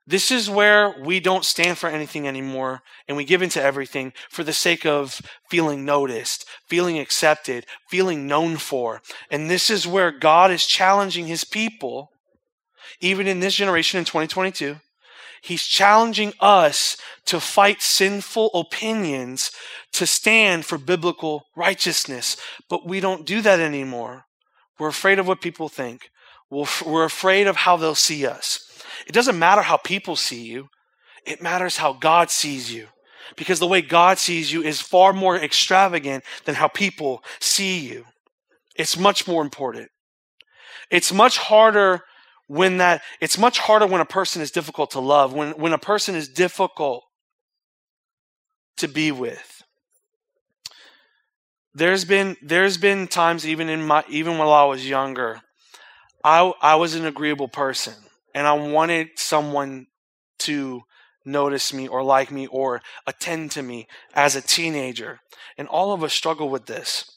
this 0.08 0.30
is 0.30 0.48
where 0.48 0.94
we 1.00 1.18
don't 1.18 1.44
stand 1.44 1.78
for 1.78 1.88
anything 1.88 2.28
anymore 2.28 2.82
and 3.08 3.16
we 3.16 3.24
give 3.24 3.42
into 3.42 3.60
everything 3.60 4.12
for 4.30 4.44
the 4.44 4.52
sake 4.52 4.86
of 4.86 5.20
feeling 5.50 5.84
noticed, 5.84 6.46
feeling 6.68 6.96
accepted, 6.96 7.66
feeling 7.90 8.28
known 8.28 8.56
for. 8.56 9.02
And 9.32 9.50
this 9.50 9.68
is 9.68 9.84
where 9.84 10.12
God 10.12 10.52
is 10.52 10.64
challenging 10.64 11.26
his 11.26 11.42
people, 11.42 12.10
even 13.00 13.26
in 13.26 13.40
this 13.40 13.56
generation 13.56 13.98
in 13.98 14.04
2022. 14.04 14.76
He's 15.42 15.64
challenging 15.64 16.32
us 16.38 16.96
to 17.26 17.40
fight 17.40 17.82
sinful 17.82 18.50
opinions 18.54 19.50
to 19.92 20.06
stand 20.06 20.64
for 20.64 20.78
biblical 20.78 21.46
righteousness. 21.56 22.36
But 22.70 22.86
we 22.86 23.00
don't 23.00 23.26
do 23.26 23.40
that 23.42 23.58
anymore. 23.58 24.26
We're 24.78 24.88
afraid 24.88 25.18
of 25.18 25.26
what 25.26 25.40
people 25.40 25.68
think. 25.68 26.10
We're 26.50 27.04
afraid 27.04 27.46
of 27.46 27.56
how 27.56 27.76
they'll 27.76 27.94
see 27.94 28.26
us. 28.26 28.60
It 29.06 29.12
doesn't 29.12 29.38
matter 29.38 29.62
how 29.62 29.76
people 29.78 30.16
see 30.16 30.44
you, 30.44 30.68
it 31.24 31.42
matters 31.42 31.76
how 31.76 31.92
God 31.92 32.30
sees 32.30 32.72
you. 32.72 32.88
Because 33.36 33.58
the 33.58 33.66
way 33.66 33.82
God 33.82 34.18
sees 34.18 34.52
you 34.52 34.62
is 34.62 34.80
far 34.80 35.12
more 35.12 35.36
extravagant 35.36 36.22
than 36.44 36.54
how 36.54 36.68
people 36.68 37.24
see 37.40 37.78
you. 37.80 38.04
It's 38.76 38.96
much 38.96 39.26
more 39.26 39.42
important. 39.42 39.88
It's 40.90 41.12
much 41.12 41.38
harder 41.38 42.02
when 42.46 42.76
that 42.78 43.02
it's 43.20 43.36
much 43.36 43.58
harder 43.58 43.86
when 43.86 44.00
a 44.00 44.06
person 44.06 44.40
is 44.42 44.52
difficult 44.52 44.92
to 44.92 45.00
love, 45.00 45.32
when 45.32 45.50
when 45.52 45.72
a 45.72 45.78
person 45.78 46.14
is 46.14 46.28
difficult 46.28 47.02
to 48.76 48.86
be 48.86 49.10
with. 49.10 49.55
There's 51.76 52.06
been 52.06 52.38
there's 52.40 52.78
been 52.78 53.06
times 53.06 53.46
even 53.46 53.68
in 53.68 53.86
my 53.86 54.02
even 54.08 54.38
while 54.38 54.50
I 54.50 54.64
was 54.64 54.88
younger, 54.88 55.42
I 56.24 56.50
I 56.62 56.76
was 56.76 56.94
an 56.94 57.04
agreeable 57.04 57.48
person 57.48 57.92
and 58.34 58.46
I 58.46 58.54
wanted 58.54 59.08
someone 59.16 59.86
to 60.38 60.84
notice 61.26 61.74
me 61.74 61.86
or 61.86 62.02
like 62.02 62.30
me 62.30 62.46
or 62.46 62.80
attend 63.06 63.50
to 63.50 63.62
me 63.62 63.88
as 64.14 64.34
a 64.34 64.40
teenager. 64.40 65.20
And 65.58 65.68
all 65.68 65.92
of 65.92 66.02
us 66.02 66.14
struggle 66.14 66.48
with 66.48 66.64
this. 66.64 67.10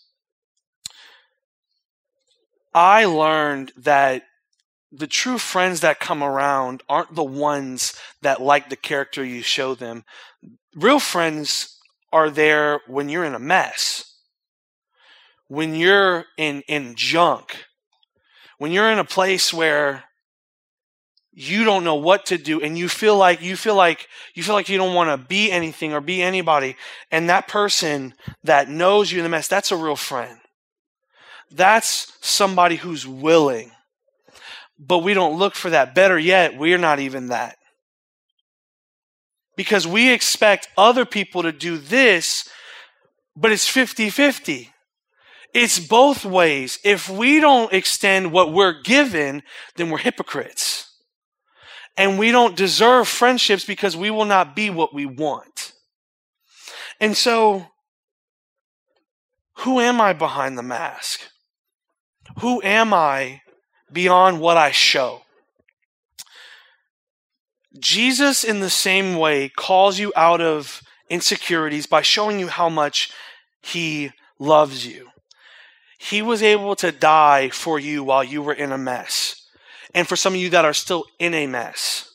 I 2.74 3.06
learned 3.06 3.72
that 3.78 4.24
the 4.92 5.08
true 5.08 5.38
friends 5.38 5.80
that 5.80 6.02
come 6.02 6.22
around 6.22 6.84
aren't 6.90 7.16
the 7.16 7.24
ones 7.24 7.94
that 8.24 8.42
like 8.42 8.70
the 8.70 8.76
character 8.76 9.24
you 9.24 9.42
show 9.42 9.74
them. 9.74 10.04
Real 10.76 11.00
friends 11.00 11.80
are 12.12 12.30
there 12.30 12.82
when 12.88 13.08
you're 13.08 13.24
in 13.24 13.36
a 13.36 13.40
mess, 13.40 14.09
when 15.50 15.76
you're 15.76 16.26
in, 16.38 16.62
in 16.70 16.96
junk, 16.96 17.66
when 18.58 18.72
you're 18.72 18.90
in 18.90 19.00
a 19.00 19.04
place 19.04 19.54
where 19.54 20.06
you 21.34 21.66
don't 21.66 21.84
know 21.84 21.96
what 21.96 22.28
to 22.28 22.38
do 22.38 22.62
and 22.62 22.78
you 22.78 22.88
feel 22.88 23.18
like 23.18 23.42
you 23.42 23.58
feel 23.58 23.76
like 23.76 24.08
you 24.34 24.44
feel 24.44 24.56
like 24.56 24.70
you 24.70 24.78
don't 24.78 24.96
want 24.96 25.10
to 25.10 25.28
be 25.28 25.52
anything 25.52 25.94
or 25.94 26.02
be 26.02 26.22
anybody 26.22 26.78
and 27.12 27.30
that 27.30 27.48
person 27.48 28.14
that 28.44 28.70
knows 28.70 29.12
you 29.12 29.20
in 29.20 29.24
the 29.24 29.30
mess 29.30 29.48
that's 29.48 29.72
a 29.72 29.78
real 29.78 29.96
friend 29.96 30.40
that's 31.52 32.12
somebody 32.20 32.78
who's 32.78 33.08
willing 33.08 33.72
but 34.80 35.00
we 35.00 35.14
don't 35.14 35.38
look 35.38 35.56
for 35.56 35.70
that. 35.72 35.94
Better 35.94 36.18
yet, 36.18 36.58
we're 36.58 36.78
not 36.78 37.00
even 37.00 37.28
that. 37.28 37.58
Because 39.58 39.86
we 39.86 40.14
expect 40.14 40.70
other 40.78 41.04
people 41.04 41.44
to 41.44 41.52
do 41.52 41.78
this, 41.78 42.48
but 43.36 43.52
it's 43.52 43.68
50 43.68 44.10
50. 44.10 44.70
It's 45.54 45.80
both 45.80 46.26
ways. 46.26 46.80
If 46.84 47.10
we 47.10 47.40
don't 47.40 47.74
extend 47.74 48.32
what 48.32 48.54
we're 48.54 48.82
given, 48.82 49.44
then 49.76 49.90
we're 49.90 49.98
hypocrites. 49.98 50.92
And 51.98 52.20
we 52.20 52.32
don't 52.32 52.56
deserve 52.56 53.08
friendships 53.08 53.66
because 53.66 53.98
we 53.98 54.10
will 54.10 54.26
not 54.26 54.56
be 54.56 54.70
what 54.70 54.94
we 54.94 55.06
want. 55.06 55.74
And 57.00 57.18
so, 57.18 57.68
who 59.60 59.80
am 59.80 60.00
I 60.00 60.14
behind 60.14 60.58
the 60.58 60.64
mask? 60.64 61.22
Who 62.40 62.62
am 62.62 62.94
I 62.94 63.42
beyond 63.92 64.40
what 64.40 64.58
I 64.58 64.72
show. 64.72 65.22
Jesus, 67.78 68.44
in 68.44 68.60
the 68.60 68.70
same 68.70 69.16
way, 69.16 69.50
calls 69.50 70.00
you 70.00 70.12
out 70.16 70.42
of 70.42 70.82
insecurities 71.10 71.86
by 71.86 72.02
showing 72.02 72.40
you 72.40 72.48
how 72.48 72.70
much 72.70 73.12
he 73.62 74.12
loves 74.38 74.86
you. 74.86 75.10
He 76.02 76.22
was 76.22 76.42
able 76.42 76.76
to 76.78 76.92
die 76.92 77.50
for 77.50 77.78
you 77.78 78.04
while 78.04 78.24
you 78.24 78.42
were 78.42 78.54
in 78.54 78.72
a 78.72 78.78
mess. 78.78 79.46
And 79.94 80.08
for 80.08 80.16
some 80.16 80.34
of 80.34 80.40
you 80.40 80.50
that 80.50 80.66
are 80.66 80.74
still 80.74 81.06
in 81.20 81.34
a 81.34 81.46
mess, 81.46 82.12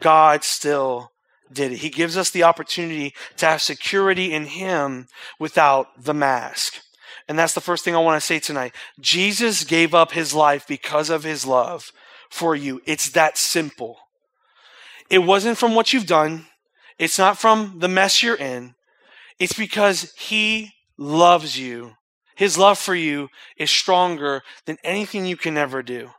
God 0.00 0.44
still 0.44 1.10
did 1.50 1.72
it. 1.72 1.78
He 1.78 1.88
gives 1.88 2.16
us 2.16 2.30
the 2.30 2.42
opportunity 2.42 3.14
to 3.38 3.46
have 3.46 3.62
security 3.62 4.32
in 4.32 4.46
Him 4.46 5.08
without 5.38 5.88
the 6.02 6.14
mask. 6.14 6.82
And 7.26 7.38
that's 7.38 7.54
the 7.54 7.60
first 7.62 7.84
thing 7.84 7.96
I 7.96 8.00
want 8.00 8.20
to 8.20 8.26
say 8.26 8.38
tonight. 8.38 8.74
Jesus 9.00 9.64
gave 9.64 9.94
up 9.94 10.12
his 10.12 10.34
life 10.34 10.66
because 10.66 11.08
of 11.08 11.24
his 11.24 11.46
love 11.46 11.92
for 12.28 12.54
you. 12.54 12.82
It's 12.84 13.08
that 13.10 13.38
simple. 13.38 13.98
It 15.08 15.20
wasn't 15.20 15.56
from 15.56 15.74
what 15.74 15.92
you've 15.92 16.06
done. 16.06 16.46
It's 16.98 17.18
not 17.18 17.38
from 17.38 17.78
the 17.78 17.88
mess 17.88 18.22
you're 18.22 18.36
in. 18.36 18.74
It's 19.38 19.52
because 19.54 20.12
he 20.14 20.72
loves 20.98 21.58
you. 21.58 21.96
His 22.34 22.58
love 22.58 22.78
for 22.78 22.94
you 22.94 23.28
is 23.56 23.70
stronger 23.70 24.42
than 24.66 24.78
anything 24.84 25.26
you 25.26 25.36
can 25.36 25.56
ever 25.56 25.82
do. 25.82 26.10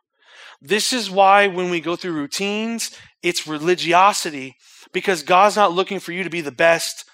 This 0.61 0.93
is 0.93 1.11
why 1.11 1.47
when 1.47 1.69
we 1.69 1.81
go 1.81 1.95
through 1.95 2.13
routines, 2.13 2.97
it's 3.21 3.47
religiosity 3.47 4.55
because 4.93 5.23
God's 5.23 5.55
not 5.55 5.73
looking 5.73 5.99
for 5.99 6.11
you 6.11 6.23
to 6.23 6.29
be 6.29 6.41
the 6.41 6.51
best 6.51 7.05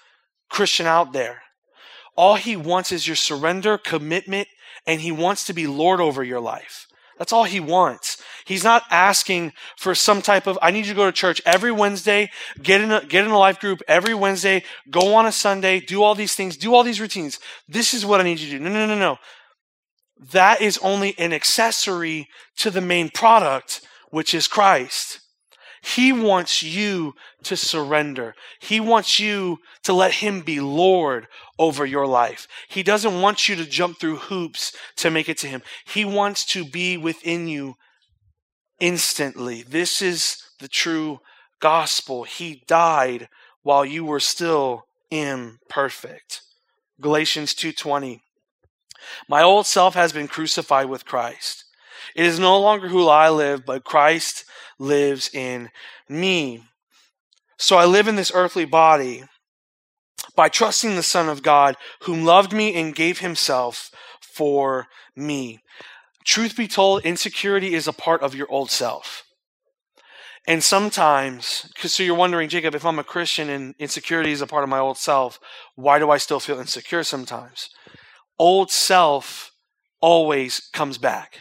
Christian 0.48 0.86
out 0.86 1.12
there. 1.12 1.42
All 2.16 2.36
he 2.36 2.56
wants 2.56 2.92
is 2.92 3.06
your 3.06 3.16
surrender, 3.16 3.78
commitment, 3.78 4.48
and 4.86 5.00
he 5.00 5.12
wants 5.12 5.44
to 5.44 5.52
be 5.52 5.66
Lord 5.66 6.00
over 6.00 6.22
your 6.22 6.40
life. 6.40 6.86
That's 7.18 7.32
all 7.32 7.44
he 7.44 7.60
wants. 7.60 8.09
He's 8.50 8.64
not 8.64 8.82
asking 8.90 9.52
for 9.76 9.94
some 9.94 10.22
type 10.22 10.48
of, 10.48 10.58
I 10.60 10.72
need 10.72 10.84
you 10.84 10.92
to 10.92 10.96
go 10.96 11.06
to 11.06 11.12
church 11.12 11.40
every 11.46 11.70
Wednesday, 11.70 12.32
get 12.60 12.80
in 12.80 12.90
a, 12.90 13.04
get 13.04 13.24
in 13.24 13.30
a 13.30 13.38
life 13.38 13.60
group 13.60 13.80
every 13.86 14.12
Wednesday, 14.12 14.64
go 14.90 15.14
on 15.14 15.24
a 15.24 15.30
Sunday, 15.30 15.78
do 15.78 16.02
all 16.02 16.16
these 16.16 16.34
things, 16.34 16.56
do 16.56 16.74
all 16.74 16.82
these 16.82 17.00
routines. 17.00 17.38
This 17.68 17.94
is 17.94 18.04
what 18.04 18.20
I 18.20 18.24
need 18.24 18.40
you 18.40 18.50
to 18.50 18.58
do. 18.58 18.64
No, 18.64 18.72
no, 18.72 18.86
no, 18.86 18.98
no. 18.98 19.18
That 20.32 20.60
is 20.60 20.80
only 20.82 21.16
an 21.16 21.32
accessory 21.32 22.26
to 22.56 22.72
the 22.72 22.80
main 22.80 23.08
product, 23.10 23.82
which 24.10 24.34
is 24.34 24.48
Christ. 24.48 25.20
He 25.80 26.12
wants 26.12 26.60
you 26.60 27.14
to 27.44 27.56
surrender. 27.56 28.34
He 28.58 28.80
wants 28.80 29.20
you 29.20 29.58
to 29.84 29.92
let 29.92 30.14
Him 30.14 30.40
be 30.40 30.58
Lord 30.58 31.28
over 31.56 31.86
your 31.86 32.08
life. 32.08 32.48
He 32.68 32.82
doesn't 32.82 33.22
want 33.22 33.48
you 33.48 33.54
to 33.54 33.64
jump 33.64 34.00
through 34.00 34.16
hoops 34.16 34.76
to 34.96 35.08
make 35.08 35.28
it 35.28 35.38
to 35.38 35.46
Him. 35.46 35.62
He 35.86 36.04
wants 36.04 36.44
to 36.46 36.64
be 36.64 36.96
within 36.96 37.46
you 37.46 37.76
instantly. 38.80 39.62
This 39.62 40.02
is 40.02 40.42
the 40.58 40.68
true 40.68 41.20
gospel. 41.60 42.24
He 42.24 42.64
died 42.66 43.28
while 43.62 43.84
you 43.84 44.04
were 44.04 44.20
still 44.20 44.86
imperfect. 45.10 46.42
Galatians 47.00 47.54
2:20 47.54 48.20
My 49.28 49.42
old 49.42 49.66
self 49.66 49.94
has 49.94 50.12
been 50.12 50.28
crucified 50.28 50.86
with 50.86 51.04
Christ. 51.04 51.64
It 52.14 52.26
is 52.26 52.38
no 52.38 52.58
longer 52.58 52.88
who 52.88 53.08
I 53.08 53.30
live, 53.30 53.64
but 53.64 53.84
Christ 53.84 54.44
lives 54.78 55.30
in 55.32 55.70
me. 56.08 56.64
So 57.58 57.76
I 57.76 57.84
live 57.84 58.08
in 58.08 58.16
this 58.16 58.32
earthly 58.34 58.64
body 58.64 59.24
by 60.34 60.48
trusting 60.48 60.96
the 60.96 61.02
Son 61.02 61.28
of 61.28 61.42
God, 61.42 61.76
whom 62.02 62.24
loved 62.24 62.52
me 62.52 62.74
and 62.74 62.94
gave 62.94 63.18
himself 63.18 63.90
for 64.20 64.88
me. 65.14 65.62
Truth 66.24 66.56
be 66.56 66.68
told, 66.68 67.04
insecurity 67.04 67.74
is 67.74 67.88
a 67.88 67.92
part 67.92 68.22
of 68.22 68.34
your 68.34 68.50
old 68.50 68.70
self. 68.70 69.24
And 70.46 70.62
sometimes, 70.64 71.70
so 71.78 72.02
you're 72.02 72.14
wondering, 72.14 72.48
Jacob, 72.48 72.74
if 72.74 72.84
I'm 72.84 72.98
a 72.98 73.04
Christian 73.04 73.50
and 73.50 73.74
insecurity 73.78 74.32
is 74.32 74.40
a 74.40 74.46
part 74.46 74.64
of 74.64 74.70
my 74.70 74.78
old 74.78 74.96
self, 74.96 75.38
why 75.74 75.98
do 75.98 76.10
I 76.10 76.18
still 76.18 76.40
feel 76.40 76.58
insecure 76.58 77.04
sometimes? 77.04 77.68
Old 78.38 78.70
self 78.70 79.52
always 80.00 80.68
comes 80.72 80.98
back. 80.98 81.40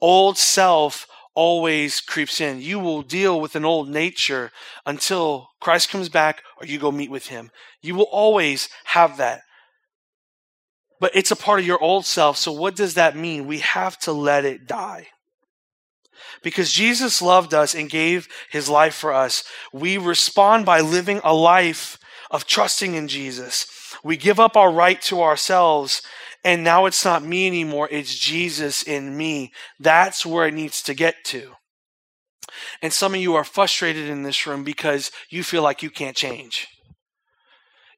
Old 0.00 0.36
self 0.36 1.06
always 1.34 2.00
creeps 2.00 2.40
in. 2.40 2.60
You 2.60 2.78
will 2.78 3.02
deal 3.02 3.40
with 3.40 3.56
an 3.56 3.64
old 3.64 3.88
nature 3.88 4.50
until 4.86 5.48
Christ 5.60 5.88
comes 5.88 6.08
back 6.08 6.42
or 6.60 6.66
you 6.66 6.78
go 6.78 6.92
meet 6.92 7.10
with 7.10 7.28
him. 7.28 7.50
You 7.82 7.94
will 7.94 8.08
always 8.10 8.68
have 8.84 9.16
that. 9.16 9.40
But 11.00 11.12
it's 11.14 11.30
a 11.30 11.36
part 11.36 11.60
of 11.60 11.66
your 11.66 11.82
old 11.82 12.06
self. 12.06 12.36
So 12.36 12.52
what 12.52 12.76
does 12.76 12.94
that 12.94 13.16
mean? 13.16 13.46
We 13.46 13.58
have 13.58 13.98
to 14.00 14.12
let 14.12 14.44
it 14.44 14.66
die. 14.66 15.08
Because 16.42 16.72
Jesus 16.72 17.22
loved 17.22 17.54
us 17.54 17.74
and 17.74 17.90
gave 17.90 18.28
his 18.50 18.68
life 18.68 18.94
for 18.94 19.12
us, 19.12 19.44
we 19.72 19.98
respond 19.98 20.66
by 20.66 20.80
living 20.80 21.20
a 21.24 21.34
life 21.34 21.98
of 22.30 22.46
trusting 22.46 22.94
in 22.94 23.08
Jesus. 23.08 23.66
We 24.02 24.16
give 24.16 24.38
up 24.38 24.56
our 24.56 24.70
right 24.70 25.00
to 25.02 25.22
ourselves 25.22 26.02
and 26.44 26.62
now 26.62 26.84
it's 26.84 27.04
not 27.04 27.24
me 27.24 27.46
anymore, 27.46 27.88
it's 27.90 28.14
Jesus 28.14 28.82
in 28.82 29.16
me. 29.16 29.50
That's 29.80 30.26
where 30.26 30.46
it 30.46 30.54
needs 30.54 30.82
to 30.82 30.94
get 30.94 31.24
to. 31.24 31.52
And 32.82 32.92
some 32.92 33.14
of 33.14 33.20
you 33.20 33.34
are 33.34 33.44
frustrated 33.44 34.08
in 34.10 34.22
this 34.22 34.46
room 34.46 34.62
because 34.62 35.10
you 35.30 35.42
feel 35.42 35.62
like 35.62 35.82
you 35.82 35.88
can't 35.88 36.16
change. 36.16 36.68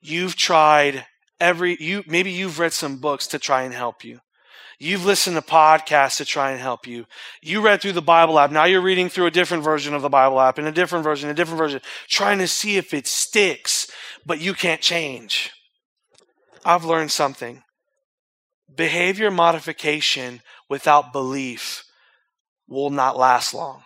You've 0.00 0.36
tried 0.36 1.06
every 1.40 1.76
you 1.80 2.04
maybe 2.06 2.30
you've 2.30 2.58
read 2.58 2.72
some 2.72 2.98
books 2.98 3.26
to 3.28 3.38
try 3.38 3.62
and 3.62 3.74
help 3.74 4.04
you. 4.04 4.20
You've 4.78 5.06
listened 5.06 5.36
to 5.36 5.42
podcasts 5.42 6.18
to 6.18 6.26
try 6.26 6.50
and 6.50 6.60
help 6.60 6.86
you. 6.86 7.06
You 7.40 7.62
read 7.62 7.80
through 7.80 7.92
the 7.92 8.02
Bible 8.02 8.38
app. 8.38 8.50
Now 8.50 8.64
you're 8.64 8.82
reading 8.82 9.08
through 9.08 9.26
a 9.26 9.30
different 9.30 9.64
version 9.64 9.94
of 9.94 10.02
the 10.02 10.10
Bible 10.10 10.38
app 10.38 10.58
and 10.58 10.68
a 10.68 10.72
different 10.72 11.02
version, 11.02 11.30
a 11.30 11.34
different 11.34 11.58
version, 11.58 11.80
trying 12.08 12.38
to 12.38 12.48
see 12.48 12.76
if 12.76 12.92
it 12.92 13.06
sticks, 13.06 13.90
but 14.26 14.38
you 14.38 14.52
can't 14.52 14.82
change. 14.82 15.50
I've 16.62 16.84
learned 16.84 17.10
something. 17.10 17.62
Behavior 18.74 19.30
modification 19.30 20.42
without 20.68 21.10
belief 21.10 21.84
will 22.68 22.90
not 22.90 23.16
last 23.16 23.54
long. 23.54 23.84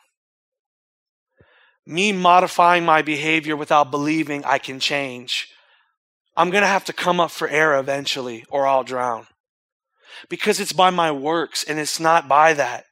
Me 1.87 2.11
modifying 2.11 2.85
my 2.85 3.03
behavior 3.03 3.57
without 3.57 3.91
believing 3.91 4.45
I 4.45 4.59
can 4.59 4.81
change, 4.81 5.53
I'm 6.41 6.49
going 6.49 6.63
to 6.63 6.69
have 6.69 6.87
to 6.87 6.95
come 6.95 7.21
up 7.21 7.31
for 7.31 7.49
air 7.49 7.79
eventually 7.79 8.47
or 8.49 8.67
I'll 8.67 8.83
drown. 8.83 9.27
Because 10.31 10.59
it's 10.59 10.73
by 10.73 10.89
my 10.89 11.13
works 11.13 11.63
and 11.63 11.79
it's 11.79 12.01
not 12.01 12.29
by 12.29 12.55
that. 12.55 12.85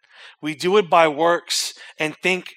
We 0.43 0.55
do 0.55 0.77
it 0.77 0.91
by 0.91 1.09
works 1.09 1.73
and 1.99 2.15
think 2.15 2.57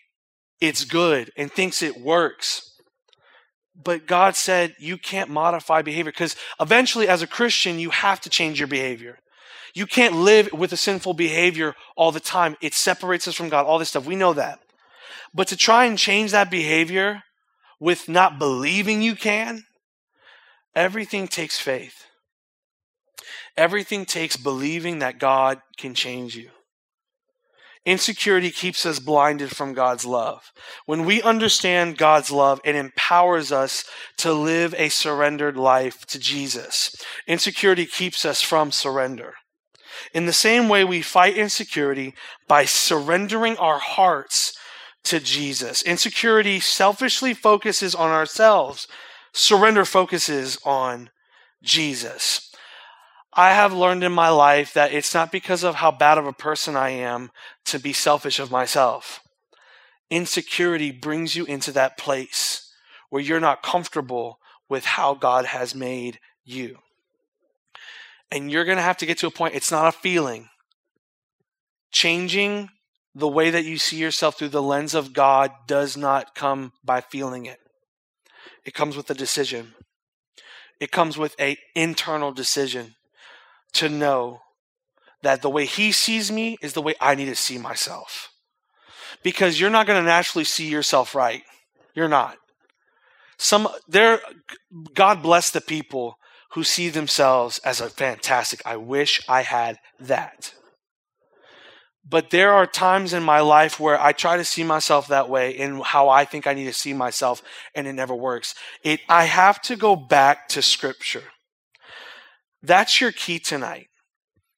it's 0.59 0.83
good 0.83 1.31
and 1.37 1.49
thinks 1.49 1.81
it 1.81 2.01
works. 2.01 2.77
But 3.73 4.05
God 4.05 4.35
said 4.35 4.75
you 4.79 4.97
can't 4.97 5.29
modify 5.29 5.81
behavior 5.81 6.11
because 6.11 6.35
eventually, 6.59 7.07
as 7.07 7.21
a 7.21 7.27
Christian, 7.27 7.79
you 7.79 7.91
have 7.91 8.19
to 8.19 8.29
change 8.29 8.59
your 8.59 8.67
behavior. 8.67 9.19
You 9.73 9.85
can't 9.85 10.15
live 10.15 10.51
with 10.51 10.73
a 10.73 10.77
sinful 10.77 11.13
behavior 11.13 11.73
all 11.95 12.11
the 12.11 12.19
time. 12.19 12.57
It 12.59 12.73
separates 12.73 13.29
us 13.29 13.35
from 13.35 13.47
God, 13.47 13.65
all 13.65 13.79
this 13.79 13.87
stuff. 13.87 14.05
We 14.05 14.17
know 14.17 14.33
that. 14.33 14.59
But 15.33 15.47
to 15.47 15.55
try 15.55 15.85
and 15.85 15.97
change 15.97 16.31
that 16.31 16.51
behavior 16.51 17.23
with 17.79 18.09
not 18.09 18.37
believing 18.37 19.01
you 19.01 19.15
can, 19.15 19.63
everything 20.75 21.27
takes 21.27 21.59
faith. 21.59 22.05
Everything 23.57 24.05
takes 24.05 24.37
believing 24.37 24.99
that 24.99 25.19
God 25.19 25.61
can 25.77 25.93
change 25.93 26.35
you. 26.35 26.49
Insecurity 27.83 28.51
keeps 28.51 28.85
us 28.85 28.99
blinded 28.99 29.55
from 29.55 29.73
God's 29.73 30.05
love. 30.05 30.51
When 30.85 31.03
we 31.03 31.21
understand 31.23 31.97
God's 31.97 32.29
love, 32.29 32.61
it 32.63 32.75
empowers 32.75 33.51
us 33.51 33.85
to 34.17 34.33
live 34.33 34.75
a 34.77 34.89
surrendered 34.89 35.57
life 35.57 36.05
to 36.07 36.19
Jesus. 36.19 36.95
Insecurity 37.27 37.87
keeps 37.87 38.23
us 38.23 38.41
from 38.41 38.71
surrender. 38.71 39.33
In 40.13 40.27
the 40.27 40.33
same 40.33 40.69
way, 40.69 40.83
we 40.83 41.01
fight 41.01 41.35
insecurity 41.35 42.13
by 42.47 42.65
surrendering 42.65 43.57
our 43.57 43.79
hearts 43.79 44.55
to 45.05 45.19
Jesus. 45.19 45.81
Insecurity 45.81 46.59
selfishly 46.59 47.33
focuses 47.33 47.95
on 47.95 48.11
ourselves, 48.11 48.87
surrender 49.33 49.85
focuses 49.85 50.57
on 50.65 51.09
Jesus. 51.63 52.53
I 53.33 53.53
have 53.53 53.71
learned 53.71 54.03
in 54.03 54.11
my 54.11 54.29
life 54.29 54.73
that 54.73 54.91
it's 54.91 55.13
not 55.13 55.31
because 55.31 55.63
of 55.63 55.75
how 55.75 55.91
bad 55.91 56.17
of 56.17 56.27
a 56.27 56.33
person 56.33 56.75
I 56.75 56.89
am 56.89 57.31
to 57.65 57.79
be 57.79 57.93
selfish 57.93 58.39
of 58.39 58.51
myself. 58.51 59.21
Insecurity 60.09 60.91
brings 60.91 61.35
you 61.35 61.45
into 61.45 61.71
that 61.71 61.97
place 61.97 62.73
where 63.09 63.21
you're 63.21 63.39
not 63.39 63.63
comfortable 63.63 64.39
with 64.67 64.83
how 64.83 65.13
God 65.13 65.45
has 65.45 65.73
made 65.73 66.19
you. 66.43 66.79
And 68.29 68.51
you're 68.51 68.65
going 68.65 68.77
to 68.77 68.83
have 68.83 68.97
to 68.97 69.05
get 69.05 69.17
to 69.19 69.27
a 69.27 69.31
point, 69.31 69.55
it's 69.55 69.71
not 69.71 69.87
a 69.87 69.97
feeling. 69.97 70.49
Changing 71.91 72.69
the 73.15 73.27
way 73.27 73.49
that 73.49 73.65
you 73.65 73.77
see 73.77 73.97
yourself 73.97 74.37
through 74.37 74.49
the 74.49 74.61
lens 74.61 74.93
of 74.93 75.13
God 75.13 75.51
does 75.67 75.95
not 75.95 76.35
come 76.35 76.73
by 76.83 76.99
feeling 76.99 77.45
it. 77.45 77.60
It 78.65 78.73
comes 78.73 78.95
with 78.95 79.09
a 79.09 79.13
decision. 79.13 79.73
It 80.79 80.91
comes 80.91 81.17
with 81.17 81.35
a 81.39 81.57
internal 81.75 82.31
decision 82.31 82.95
to 83.73 83.89
know 83.89 84.41
that 85.21 85.41
the 85.41 85.49
way 85.49 85.65
he 85.65 85.91
sees 85.91 86.31
me 86.31 86.57
is 86.61 86.73
the 86.73 86.81
way 86.81 86.95
I 86.99 87.15
need 87.15 87.25
to 87.25 87.35
see 87.35 87.57
myself. 87.57 88.29
Because 89.23 89.59
you're 89.59 89.69
not 89.69 89.85
going 89.85 90.01
to 90.01 90.05
naturally 90.05 90.45
see 90.45 90.67
yourself 90.67 91.13
right. 91.13 91.43
You're 91.93 92.09
not. 92.09 92.37
Some 93.37 93.67
there 93.87 94.19
God 94.93 95.21
bless 95.21 95.49
the 95.49 95.61
people 95.61 96.15
who 96.53 96.63
see 96.63 96.89
themselves 96.89 97.59
as 97.59 97.81
a 97.81 97.89
fantastic. 97.89 98.61
I 98.65 98.77
wish 98.77 99.21
I 99.27 99.41
had 99.41 99.77
that. 99.99 100.53
But 102.07 102.31
there 102.31 102.51
are 102.51 102.65
times 102.65 103.13
in 103.13 103.23
my 103.23 103.41
life 103.41 103.79
where 103.79 103.99
I 103.99 104.11
try 104.11 104.37
to 104.37 104.43
see 104.43 104.63
myself 104.63 105.07
that 105.07 105.29
way 105.29 105.51
in 105.51 105.79
how 105.79 106.09
I 106.09 106.25
think 106.25 106.47
I 106.47 106.53
need 106.53 106.65
to 106.65 106.73
see 106.73 106.93
myself 106.93 107.41
and 107.75 107.87
it 107.87 107.93
never 107.93 108.15
works. 108.15 108.55
It 108.83 109.01
I 109.07 109.25
have 109.25 109.61
to 109.63 109.75
go 109.75 109.95
back 109.95 110.49
to 110.49 110.61
scripture. 110.61 111.23
That's 112.63 113.01
your 113.01 113.11
key 113.11 113.39
tonight. 113.39 113.87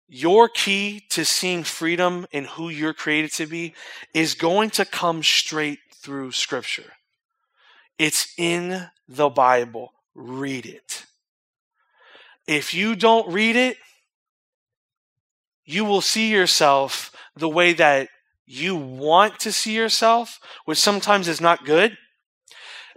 Your 0.08 0.49
key 0.49 1.03
to 1.10 1.25
seeing 1.25 1.63
freedom 1.63 2.27
in 2.32 2.45
who 2.45 2.69
you're 2.69 2.93
created 2.93 3.32
to 3.34 3.47
be 3.47 3.73
is 4.13 4.36
going 4.36 4.69
to 4.71 4.86
come 4.86 5.23
straight 5.23 5.79
through 5.95 6.34
Scripture. 6.34 6.93
It's 7.97 8.34
in 8.38 8.89
the 9.08 9.29
Bible. 9.29 9.93
Read 10.13 10.65
it. 10.65 11.06
If 12.45 12.73
you 12.73 12.95
don't 12.95 13.32
read 13.32 13.56
it, 13.56 13.77
you 15.65 15.86
will 15.86 16.01
see 16.01 16.29
yourself 16.29 17.12
the 17.36 17.50
way 17.50 17.74
that 17.74 18.10
you 18.46 18.76
want 18.76 19.39
to 19.39 19.52
see 19.52 19.76
yourself, 19.76 20.39
which 20.65 20.78
sometimes 20.78 21.28
is 21.28 21.41
not 21.41 21.65
good. 21.65 21.98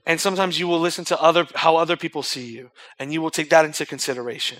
And 0.05 0.21
sometimes 0.21 0.59
you 0.59 0.69
will 0.69 0.79
listen 0.79 1.05
to 1.07 1.21
other 1.21 1.47
how 1.55 1.77
other 1.77 1.97
people 1.97 2.23
see 2.23 2.47
you, 2.47 2.71
and 2.99 3.13
you 3.13 3.21
will 3.21 3.31
take 3.31 3.51
that 3.51 3.65
into 3.65 3.85
consideration. 3.85 4.59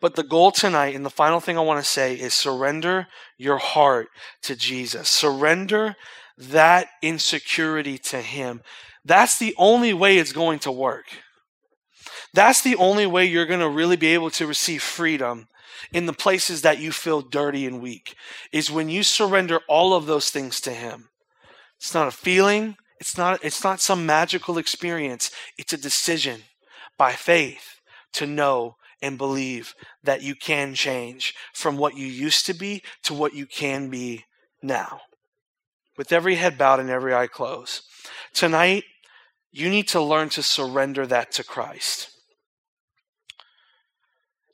But 0.00 0.14
the 0.14 0.22
goal 0.22 0.52
tonight, 0.52 0.94
and 0.94 1.04
the 1.04 1.10
final 1.10 1.40
thing 1.40 1.58
I 1.58 1.62
want 1.62 1.82
to 1.82 1.90
say, 1.90 2.14
is 2.14 2.34
surrender 2.34 3.08
your 3.36 3.58
heart 3.58 4.08
to 4.42 4.54
Jesus. 4.54 5.08
Surrender 5.08 5.96
that 6.38 6.88
insecurity 7.02 7.98
to 7.98 8.20
Him. 8.20 8.62
That's 9.04 9.38
the 9.38 9.54
only 9.56 9.94
way 9.94 10.18
it's 10.18 10.32
going 10.32 10.58
to 10.60 10.72
work. 10.72 11.06
That's 12.34 12.62
the 12.62 12.76
only 12.76 13.06
way 13.06 13.24
you're 13.24 13.46
going 13.46 13.60
to 13.60 13.68
really 13.68 13.96
be 13.96 14.08
able 14.08 14.30
to 14.30 14.46
receive 14.46 14.82
freedom 14.82 15.48
in 15.92 16.06
the 16.06 16.12
places 16.12 16.62
that 16.62 16.78
you 16.78 16.92
feel 16.92 17.20
dirty 17.20 17.66
and 17.66 17.80
weak, 17.80 18.14
is 18.52 18.70
when 18.70 18.88
you 18.88 19.02
surrender 19.02 19.60
all 19.68 19.94
of 19.94 20.06
those 20.06 20.30
things 20.30 20.60
to 20.62 20.72
Him. 20.72 21.08
It's 21.78 21.94
not 21.94 22.08
a 22.08 22.12
feeling, 22.12 22.76
it's 22.98 23.16
not, 23.16 23.44
it's 23.44 23.62
not 23.62 23.80
some 23.80 24.06
magical 24.06 24.58
experience, 24.58 25.30
it's 25.58 25.72
a 25.72 25.78
decision 25.78 26.42
by 26.96 27.12
faith 27.12 27.80
to 28.14 28.26
know 28.26 28.76
and 29.02 29.18
believe 29.18 29.74
that 30.02 30.22
you 30.22 30.34
can 30.34 30.74
change 30.74 31.34
from 31.52 31.76
what 31.76 31.96
you 31.96 32.06
used 32.06 32.46
to 32.46 32.54
be 32.54 32.82
to 33.02 33.12
what 33.12 33.34
you 33.34 33.46
can 33.46 33.90
be 33.90 34.24
now. 34.62 35.02
With 35.98 36.12
every 36.12 36.36
head 36.36 36.56
bowed 36.56 36.80
and 36.80 36.90
every 36.90 37.14
eye 37.14 37.26
closed. 37.26 37.82
Tonight, 38.32 38.84
you 39.52 39.68
need 39.68 39.88
to 39.88 40.00
learn 40.00 40.28
to 40.30 40.42
surrender 40.42 41.06
that 41.06 41.32
to 41.32 41.44
Christ. 41.44 42.10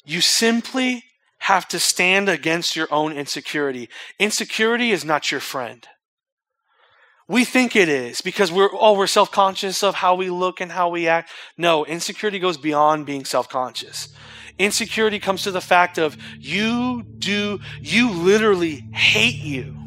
You 0.04 0.20
simply 0.20 1.04
have 1.38 1.66
to 1.68 1.78
stand 1.78 2.28
against 2.28 2.76
your 2.76 2.88
own 2.90 3.12
insecurity. 3.12 3.88
Insecurity 4.18 4.92
is 4.92 5.04
not 5.04 5.30
your 5.30 5.40
friend. 5.40 5.86
We 7.28 7.44
think 7.44 7.76
it 7.76 7.88
is 7.88 8.20
because 8.20 8.52
we're 8.52 8.68
oh 8.72 8.96
we're 8.96 9.06
self-conscious 9.06 9.82
of 9.82 9.94
how 9.94 10.14
we 10.14 10.28
look 10.28 10.60
and 10.60 10.70
how 10.70 10.88
we 10.88 11.08
act. 11.08 11.30
No, 11.56 11.84
insecurity 11.84 12.38
goes 12.38 12.56
beyond 12.56 13.06
being 13.06 13.24
self-conscious. 13.24 14.08
Insecurity 14.58 15.18
comes 15.18 15.44
to 15.44 15.50
the 15.50 15.60
fact 15.60 15.98
of 15.98 16.16
you 16.38 17.02
do 17.18 17.60
you 17.80 18.10
literally 18.10 18.84
hate 18.92 19.36
you. 19.36 19.78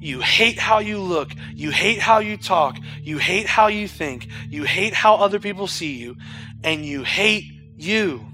You 0.00 0.20
hate 0.20 0.58
how 0.58 0.78
you 0.78 0.98
look. 1.00 1.32
You 1.54 1.70
hate 1.70 1.98
how 1.98 2.20
you 2.20 2.36
talk. 2.36 2.78
You 3.02 3.18
hate 3.18 3.46
how 3.46 3.66
you 3.66 3.88
think. 3.88 4.28
You 4.48 4.62
hate 4.62 4.94
how 4.94 5.16
other 5.16 5.40
people 5.40 5.66
see 5.66 5.94
you. 5.96 6.16
And 6.62 6.86
you 6.86 7.02
hate 7.02 7.44
you. 7.78 8.24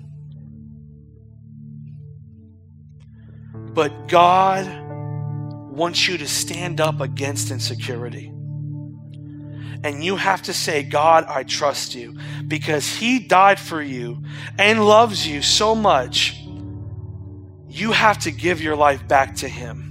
But 3.52 4.08
God 4.08 4.66
wants 5.70 6.08
you 6.08 6.18
to 6.18 6.28
stand 6.28 6.80
up 6.80 7.00
against 7.00 7.50
insecurity. 7.50 8.28
And 9.82 10.02
you 10.02 10.16
have 10.16 10.42
to 10.42 10.54
say, 10.54 10.82
God, 10.82 11.24
I 11.28 11.42
trust 11.42 11.94
you 11.94 12.16
because 12.48 12.88
He 12.88 13.18
died 13.18 13.60
for 13.60 13.82
you 13.82 14.22
and 14.58 14.86
loves 14.86 15.26
you 15.26 15.42
so 15.42 15.74
much. 15.74 16.40
You 17.68 17.92
have 17.92 18.18
to 18.20 18.30
give 18.30 18.62
your 18.62 18.76
life 18.76 19.06
back 19.06 19.36
to 19.36 19.48
Him. 19.48 19.90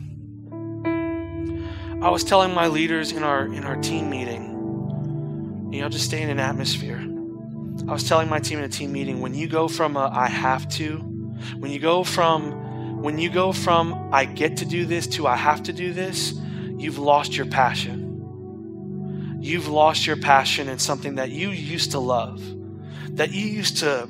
I 2.01 2.09
was 2.09 2.23
telling 2.23 2.53
my 2.53 2.67
leaders 2.67 3.11
in 3.11 3.23
our 3.23 3.45
in 3.45 3.63
our 3.63 3.75
team 3.77 4.09
meeting, 4.09 5.69
you 5.71 5.81
know, 5.81 5.89
just 5.89 6.05
stay 6.05 6.21
in 6.21 6.29
an 6.29 6.39
atmosphere. 6.39 7.12
I 7.87 7.91
was 7.91 8.07
telling 8.07 8.29
my 8.29 8.39
team 8.39 8.59
in 8.59 8.65
a 8.65 8.69
team 8.69 8.91
meeting, 8.91 9.19
when 9.19 9.33
you 9.33 9.47
go 9.47 9.67
from 9.67 9.97
a 9.97 10.09
I 10.13 10.27
have 10.27 10.67
to, 10.69 10.97
when 11.57 11.71
you 11.71 11.79
go 11.79 12.03
from 12.03 13.01
when 13.01 13.19
you 13.19 13.29
go 13.29 13.51
from 13.51 14.13
I 14.13 14.25
get 14.25 14.57
to 14.57 14.65
do 14.65 14.85
this 14.85 15.07
to 15.07 15.27
I 15.27 15.35
have 15.35 15.63
to 15.63 15.73
do 15.73 15.91
this, 15.91 16.33
you've 16.77 16.97
lost 16.97 17.35
your 17.35 17.45
passion. 17.45 19.37
You've 19.41 19.67
lost 19.67 20.07
your 20.07 20.15
passion 20.15 20.69
in 20.69 20.79
something 20.79 21.15
that 21.15 21.29
you 21.29 21.49
used 21.49 21.91
to 21.91 21.99
love, 21.99 22.41
that 23.17 23.31
you 23.31 23.45
used 23.45 23.77
to 23.77 24.07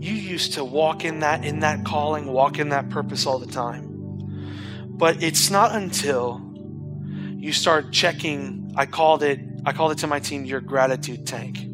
you 0.00 0.14
used 0.14 0.54
to 0.54 0.64
walk 0.64 1.04
in 1.04 1.20
that 1.20 1.44
in 1.44 1.60
that 1.60 1.84
calling, 1.84 2.26
walk 2.26 2.58
in 2.58 2.70
that 2.70 2.88
purpose 2.88 3.26
all 3.26 3.38
the 3.38 3.52
time. 3.52 3.86
But 4.86 5.22
it's 5.22 5.50
not 5.50 5.74
until 5.74 6.40
you 7.36 7.52
start 7.52 7.92
checking, 7.92 8.72
I 8.74 8.86
called 8.86 9.22
it 9.22 9.40
I 9.66 9.72
called 9.72 9.92
it 9.92 9.98
to 9.98 10.06
my 10.06 10.20
team 10.20 10.46
your 10.46 10.60
gratitude 10.60 11.26
tank. 11.26 11.67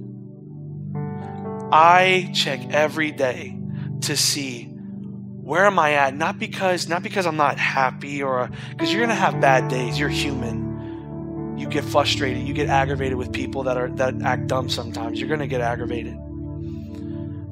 I 1.74 2.30
check 2.32 2.60
every 2.70 3.10
day 3.10 3.58
to 4.02 4.16
see 4.16 4.66
where 4.66 5.66
am 5.66 5.76
I 5.76 5.94
at? 5.94 6.14
Not 6.14 6.38
because 6.38 6.88
not 6.88 7.02
because 7.02 7.26
I'm 7.26 7.36
not 7.36 7.58
happy 7.58 8.22
or 8.22 8.48
because 8.70 8.92
you're 8.92 9.02
gonna 9.02 9.16
have 9.16 9.40
bad 9.40 9.68
days. 9.68 9.98
You're 9.98 10.08
human. 10.08 11.58
You 11.58 11.66
get 11.66 11.82
frustrated. 11.82 12.46
You 12.46 12.54
get 12.54 12.68
aggravated 12.68 13.18
with 13.18 13.32
people 13.32 13.64
that 13.64 13.76
are 13.76 13.90
that 13.96 14.22
act 14.22 14.46
dumb 14.46 14.68
sometimes. 14.68 15.18
You're 15.18 15.28
gonna 15.28 15.48
get 15.48 15.60
aggravated. 15.60 16.14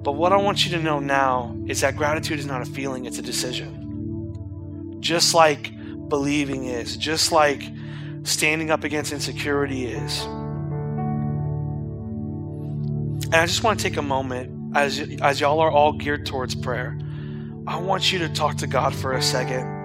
But 0.05 0.13
what 0.13 0.33
I 0.33 0.37
want 0.37 0.65
you 0.65 0.71
to 0.77 0.83
know 0.83 1.01
now 1.01 1.57
is 1.67 1.81
that 1.81 1.97
gratitude 1.97 2.39
is 2.39 2.47
not 2.47 2.63
a 2.63 2.65
feeling, 2.65 3.07
it's 3.07 3.19
a 3.19 3.23
decision. 3.23 4.97
Just 5.01 5.35
like 5.35 5.73
believing 6.09 6.67
is, 6.67 6.97
just 6.97 7.33
like 7.33 7.65
standing 8.23 8.71
up 8.71 8.85
against 8.85 9.13
insecurity 9.13 9.87
is. 9.87 10.25
And 13.33 13.41
I 13.41 13.47
just 13.47 13.63
want 13.65 13.81
to 13.81 13.89
take 13.89 13.97
a 13.97 14.03
moment 14.03 14.77
as 14.77 15.01
as 15.23 15.41
y'all 15.41 15.61
are 15.61 15.71
all 15.71 15.93
geared 15.93 16.27
towards 16.27 16.55
prayer. 16.55 16.99
I 17.67 17.79
want 17.79 18.13
you 18.13 18.19
to 18.21 18.29
talk 18.29 18.59
to 18.59 18.67
God 18.67 18.95
for 18.95 19.13
a 19.13 19.23
second. 19.23 19.81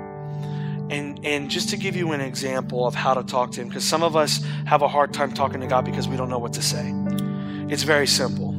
And, 0.90 1.20
and 1.26 1.50
just 1.50 1.70
to 1.70 1.78
give 1.78 1.96
you 1.96 2.12
an 2.12 2.22
example 2.22 2.88
of 2.88 2.96
how 2.96 3.14
to 3.14 3.24
talk 3.24 3.52
to 3.54 3.62
Him, 3.62 3.70
because 3.70 3.86
some 3.86 4.04
of 4.04 4.16
us 4.18 4.44
have 4.66 4.82
a 4.82 4.88
hard 4.88 5.14
time 5.14 5.34
talking 5.34 5.62
to 5.62 5.68
God 5.68 5.86
because 5.86 6.08
we 6.08 6.18
don't 6.18 6.30
know 6.30 6.40
what 6.40 6.54
to 6.54 6.62
say. 6.62 6.94
It's 7.70 7.84
very 7.84 8.08
simple. 8.08 8.56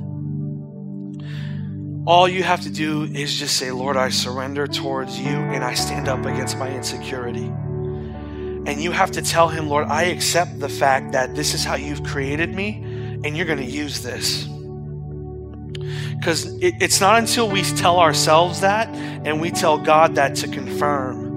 all 2.07 2.27
you 2.27 2.43
have 2.43 2.63
to 2.63 2.71
do 2.71 3.05
is 3.05 3.39
just 3.39 3.59
say, 3.59 3.71
Lord, 3.71 3.99
I 3.99 4.09
surrender 4.09 4.67
towards 4.67 5.19
you 5.21 5.29
and 5.29 5.63
I 5.63 5.75
stand 5.75 6.09
up 6.09 6.25
against 6.25 6.57
my 6.59 6.71
insecurity. 6.71 7.47
And 8.67 8.81
you 8.83 8.93
have 8.93 9.11
to 9.13 9.23
tell 9.23 9.49
him, 9.49 9.69
Lord, 9.69 9.89
I 9.89 10.05
accept 10.05 10.61
the 10.61 10.71
fact 10.71 11.13
that 11.13 11.35
this 11.35 11.53
is 11.53 11.65
how 11.65 11.75
you've 11.75 12.03
created 12.05 12.55
me 12.55 12.83
and 13.25 13.37
you're 13.37 13.47
going 13.47 13.59
to 13.59 13.65
use 13.65 14.03
this. 14.03 14.49
Because 16.17 16.47
it, 16.63 16.75
it's 16.81 17.01
not 17.01 17.19
until 17.19 17.49
we 17.49 17.63
tell 17.63 17.99
ourselves 17.99 18.61
that 18.61 18.89
and 18.89 19.41
we 19.41 19.51
tell 19.51 19.79
God 19.79 20.15
that 20.17 20.35
to 20.37 20.49
confirm 20.49 21.29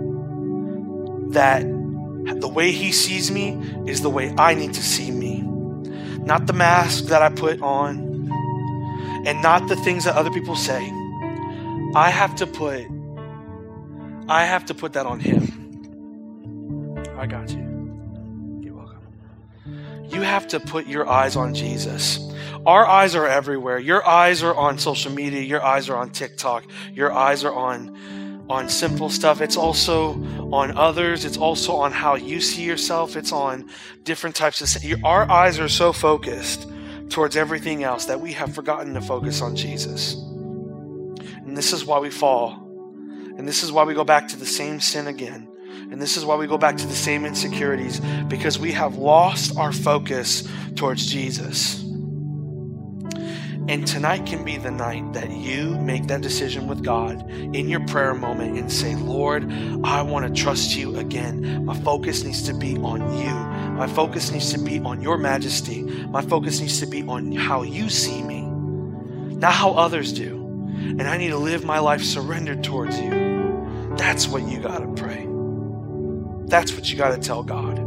that 1.32 1.62
the 1.62 2.48
way 2.48 2.72
He 2.72 2.92
sees 2.92 3.32
me 3.32 3.58
is 3.88 4.02
the 4.02 4.10
way 4.10 4.34
I 4.38 4.54
need 4.54 4.74
to 4.74 4.84
see 4.84 5.12
me. 5.12 5.42
Not 6.24 6.48
the 6.48 6.54
mask 6.54 7.06
that 7.06 7.22
I 7.22 7.30
put 7.30 7.62
on, 7.62 8.12
and 9.26 9.42
not 9.42 9.68
the 9.68 9.76
things 9.78 10.06
that 10.06 10.16
other 10.16 10.32
people 10.32 10.56
say. 10.56 10.92
I 11.96 12.10
have 12.10 12.36
to 12.36 12.48
put 12.48 12.88
I 14.32 14.46
have 14.46 14.66
to 14.68 14.74
put 14.74 14.94
that 14.94 15.06
on 15.06 15.20
him. 15.20 16.98
I 17.18 17.26
got 17.26 17.50
you. 17.52 18.62
You're 18.62 18.76
welcome. 18.76 19.02
You 20.10 20.22
have 20.22 20.48
to 20.50 20.60
put 20.60 20.88
your 20.88 21.08
eyes 21.08 21.36
on 21.36 21.54
Jesus. 21.54 22.18
Our 22.66 22.86
eyes 22.86 23.16
are 23.16 23.28
everywhere. 23.28 23.80
Your 23.80 24.08
eyes 24.08 24.44
are 24.44 24.54
on 24.54 24.78
social 24.78 25.12
media, 25.12 25.42
your 25.42 25.64
eyes 25.64 25.90
are 25.90 25.98
on 25.98 26.12
TikTok, 26.12 26.66
your 26.94 27.12
eyes 27.12 27.44
are 27.44 27.54
on 27.54 27.98
on 28.50 28.68
simple 28.68 29.10
stuff. 29.10 29.40
It's 29.40 29.56
also 29.56 30.14
on 30.52 30.78
others. 30.78 31.24
It's 31.24 31.38
also 31.38 31.74
on 31.74 31.94
how 31.94 32.16
you 32.16 32.42
see 32.42 32.64
yourself. 32.64 33.16
It's 33.16 33.32
on 33.32 33.70
different 34.04 34.36
types 34.36 34.62
of. 34.62 35.04
Our 35.06 35.30
eyes 35.32 35.60
are 35.60 35.70
so 35.70 35.94
focused 35.94 36.70
towards 37.10 37.38
everything 37.38 37.84
else 37.84 38.06
that 38.06 38.20
we 38.20 38.34
have 38.34 38.54
forgotten 38.54 38.94
to 38.94 39.02
focus 39.02 39.42
on 39.42 39.56
Jesus. 39.56 40.16
And 40.16 41.56
this 41.56 41.72
is 41.74 41.86
why 41.86 42.00
we 42.00 42.10
fall. 42.10 42.54
And 43.38 43.48
this 43.48 43.64
is 43.64 43.72
why 43.72 43.84
we 43.86 43.94
go 43.94 44.04
back 44.04 44.28
to 44.30 44.38
the 44.38 44.46
same 44.46 44.80
sin 44.80 45.08
again. 45.08 45.48
And 45.92 46.02
this 46.02 46.16
is 46.16 46.26
why 46.26 46.36
we 46.36 46.48
go 46.48 46.58
back 46.58 46.78
to 46.78 46.88
the 46.88 46.94
same 46.94 47.26
insecurities 47.26 48.00
because 48.28 48.60
we 48.60 48.72
have 48.74 48.98
lost 48.98 49.58
our 49.58 49.72
focus 49.72 50.48
towards 50.76 51.06
Jesus. 51.06 51.81
And 53.68 53.88
tonight 53.88 54.26
can 54.26 54.44
be 54.44 54.58
the 54.58 54.72
night 54.72 55.14
that 55.14 55.32
you 55.32 55.76
make 55.80 56.08
that 56.08 56.22
decision 56.22 56.68
with 56.68 56.84
God 56.84 57.30
in 57.30 57.70
your 57.70 57.86
prayer 57.88 58.14
moment 58.14 58.58
and 58.58 58.72
say, 58.72 58.96
Lord, 58.96 59.50
I 59.84 60.02
want 60.02 60.28
to 60.28 60.42
trust 60.42 60.76
you 60.76 60.98
again. 60.98 61.66
My 61.66 61.78
focus 61.80 62.24
needs 62.24 62.44
to 62.44 62.54
be 62.54 62.76
on 62.78 63.18
you. 63.18 63.34
My 63.78 63.88
focus 63.88 64.32
needs 64.32 64.52
to 64.54 64.60
be 64.60 64.80
on 64.80 65.02
your 65.02 65.18
majesty. 65.18 65.84
My 65.84 66.22
focus 66.22 66.60
needs 66.60 66.80
to 66.80 66.86
be 66.86 67.04
on 67.04 67.32
how 67.32 67.62
you 67.62 67.90
see 67.90 68.24
me, 68.24 68.42
not 68.42 69.54
how 69.54 69.72
others 69.72 70.12
do. 70.12 70.38
And 70.76 71.04
I 71.04 71.18
need 71.18 71.30
to 71.30 71.38
live 71.38 71.64
my 71.64 71.80
life 71.80 72.04
surrendered 72.04 72.64
towards 72.64 73.00
you. 73.00 73.96
That's 73.96 74.28
what 74.28 74.44
you 74.44 74.60
got 74.60 74.80
to 74.80 74.88
pray. 75.02 75.28
That's 76.48 76.74
what 76.74 76.92
you 76.92 76.98
got 76.98 77.16
to 77.16 77.20
tell 77.20 77.44
God. 77.44 77.78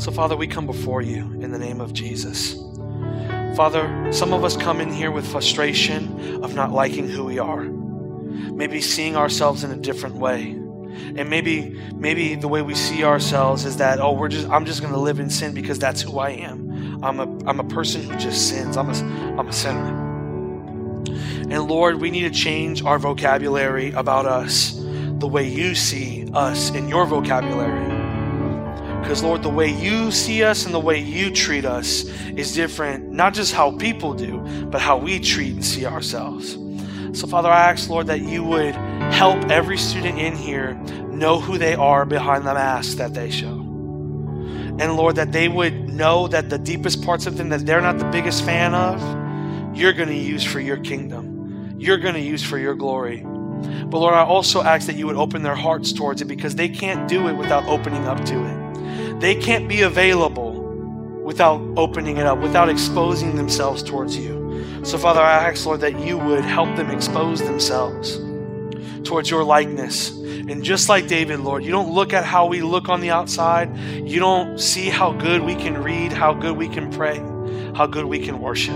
So, 0.00 0.10
Father, 0.10 0.36
we 0.36 0.46
come 0.48 0.66
before 0.66 1.02
you 1.02 1.40
in 1.40 1.52
the 1.52 1.58
name 1.58 1.80
of 1.80 1.92
Jesus. 1.92 2.56
Father, 3.54 4.10
some 4.12 4.32
of 4.32 4.44
us 4.44 4.56
come 4.56 4.80
in 4.80 4.90
here 4.90 5.10
with 5.10 5.26
frustration 5.26 6.42
of 6.42 6.54
not 6.54 6.72
liking 6.72 7.06
who 7.06 7.24
we 7.24 7.38
are, 7.38 7.64
maybe 7.64 8.80
seeing 8.80 9.14
ourselves 9.14 9.62
in 9.62 9.70
a 9.70 9.76
different 9.76 10.16
way. 10.16 10.52
And 11.16 11.28
maybe 11.28 11.78
maybe 11.94 12.34
the 12.34 12.48
way 12.48 12.62
we 12.62 12.74
see 12.74 13.04
ourselves 13.04 13.66
is 13.66 13.76
that 13.76 14.00
oh 14.00 14.12
we're 14.12 14.28
just 14.28 14.48
I'm 14.48 14.64
just 14.64 14.80
going 14.80 14.92
to 14.92 14.98
live 14.98 15.20
in 15.20 15.28
sin 15.28 15.52
because 15.52 15.78
that's 15.78 16.00
who 16.00 16.18
I 16.18 16.30
am. 16.30 17.04
I'm 17.04 17.20
a 17.20 17.24
I'm 17.46 17.60
a 17.60 17.64
person 17.64 18.02
who 18.02 18.16
just 18.16 18.48
sins. 18.48 18.76
I'm 18.76 18.88
a 18.88 18.94
I'm 19.38 19.48
a 19.48 19.52
sinner. 19.52 20.12
And 21.50 21.64
Lord, 21.64 22.00
we 22.00 22.10
need 22.10 22.22
to 22.22 22.30
change 22.30 22.82
our 22.82 22.98
vocabulary 22.98 23.92
about 23.92 24.24
us 24.24 24.72
the 24.74 25.28
way 25.28 25.46
you 25.46 25.74
see 25.74 26.26
us 26.32 26.70
in 26.70 26.88
your 26.88 27.04
vocabulary. 27.04 28.01
Because, 29.02 29.22
Lord, 29.22 29.42
the 29.42 29.50
way 29.50 29.68
you 29.68 30.12
see 30.12 30.44
us 30.44 30.64
and 30.64 30.72
the 30.72 30.80
way 30.80 30.98
you 30.98 31.30
treat 31.32 31.64
us 31.64 32.04
is 32.36 32.54
different, 32.54 33.10
not 33.10 33.34
just 33.34 33.52
how 33.52 33.72
people 33.72 34.14
do, 34.14 34.38
but 34.70 34.80
how 34.80 34.96
we 34.96 35.18
treat 35.18 35.54
and 35.54 35.64
see 35.64 35.84
ourselves. 35.84 36.56
So, 37.12 37.26
Father, 37.26 37.50
I 37.50 37.70
ask, 37.70 37.90
Lord, 37.90 38.06
that 38.06 38.20
you 38.20 38.44
would 38.44 38.74
help 39.12 39.50
every 39.50 39.76
student 39.76 40.18
in 40.18 40.36
here 40.36 40.74
know 41.10 41.40
who 41.40 41.58
they 41.58 41.74
are 41.74 42.06
behind 42.06 42.46
the 42.46 42.54
mask 42.54 42.98
that 42.98 43.12
they 43.12 43.30
show. 43.30 43.48
And, 43.48 44.96
Lord, 44.96 45.16
that 45.16 45.32
they 45.32 45.48
would 45.48 45.90
know 45.90 46.28
that 46.28 46.48
the 46.48 46.58
deepest 46.58 47.04
parts 47.04 47.26
of 47.26 47.36
them 47.36 47.50
that 47.50 47.66
they're 47.66 47.82
not 47.82 47.98
the 47.98 48.08
biggest 48.08 48.44
fan 48.44 48.72
of, 48.72 49.00
you're 49.76 49.92
going 49.92 50.08
to 50.08 50.14
use 50.14 50.44
for 50.44 50.60
your 50.60 50.78
kingdom. 50.78 51.74
You're 51.76 51.98
going 51.98 52.14
to 52.14 52.20
use 52.20 52.42
for 52.42 52.56
your 52.56 52.76
glory. 52.76 53.18
But 53.22 53.98
Lord, 53.98 54.14
I 54.14 54.24
also 54.24 54.62
ask 54.62 54.86
that 54.86 54.96
you 54.96 55.06
would 55.06 55.16
open 55.16 55.42
their 55.42 55.56
hearts 55.56 55.92
towards 55.92 56.22
it 56.22 56.26
because 56.26 56.54
they 56.54 56.68
can't 56.68 57.08
do 57.08 57.28
it 57.28 57.34
without 57.34 57.66
opening 57.66 58.06
up 58.06 58.24
to 58.26 58.44
it. 58.44 58.61
They 59.22 59.36
can't 59.36 59.68
be 59.68 59.82
available 59.82 60.50
without 61.22 61.62
opening 61.76 62.16
it 62.16 62.26
up, 62.26 62.38
without 62.40 62.68
exposing 62.68 63.36
themselves 63.36 63.80
towards 63.80 64.16
you. 64.16 64.82
So, 64.82 64.98
Father, 64.98 65.20
I 65.20 65.48
ask, 65.48 65.64
Lord, 65.64 65.80
that 65.82 66.00
you 66.00 66.18
would 66.18 66.44
help 66.44 66.74
them 66.74 66.90
expose 66.90 67.40
themselves 67.40 68.18
towards 69.04 69.30
your 69.30 69.44
likeness. 69.44 70.10
And 70.10 70.64
just 70.64 70.88
like 70.88 71.06
David, 71.06 71.38
Lord, 71.38 71.62
you 71.64 71.70
don't 71.70 71.92
look 71.92 72.12
at 72.12 72.24
how 72.24 72.46
we 72.46 72.62
look 72.62 72.88
on 72.88 73.00
the 73.00 73.10
outside. 73.10 73.76
You 73.94 74.18
don't 74.18 74.58
see 74.58 74.88
how 74.88 75.12
good 75.12 75.42
we 75.42 75.54
can 75.54 75.80
read, 75.80 76.12
how 76.12 76.34
good 76.34 76.56
we 76.56 76.66
can 76.66 76.90
pray, 76.90 77.18
how 77.76 77.86
good 77.86 78.06
we 78.06 78.18
can 78.18 78.40
worship. 78.40 78.74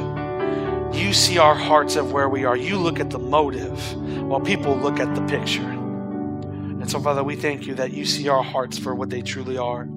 You 0.95 1.13
see 1.13 1.39
our 1.39 1.57
hearts 1.57 1.97
of 1.97 2.13
where 2.13 2.29
we 2.29 2.45
are. 2.45 2.57
You 2.57 2.79
look 2.79 3.01
at 3.01 3.11
the 3.11 3.19
motive 3.19 3.97
while 4.23 4.41
people 4.41 4.77
look 4.77 5.01
at 5.01 5.13
the 5.17 5.23
picture. 5.23 5.69
And 5.69 6.89
so, 6.89 7.01
Father, 7.01 7.25
we 7.25 7.35
thank 7.35 7.67
you 7.67 7.75
that 7.75 7.93
you 7.93 8.05
see 8.05 8.29
our 8.29 8.45
hearts 8.45 8.79
for 8.79 8.95
what 8.95 9.11
they 9.11 9.23
truly 9.23 9.59
are 9.59 9.89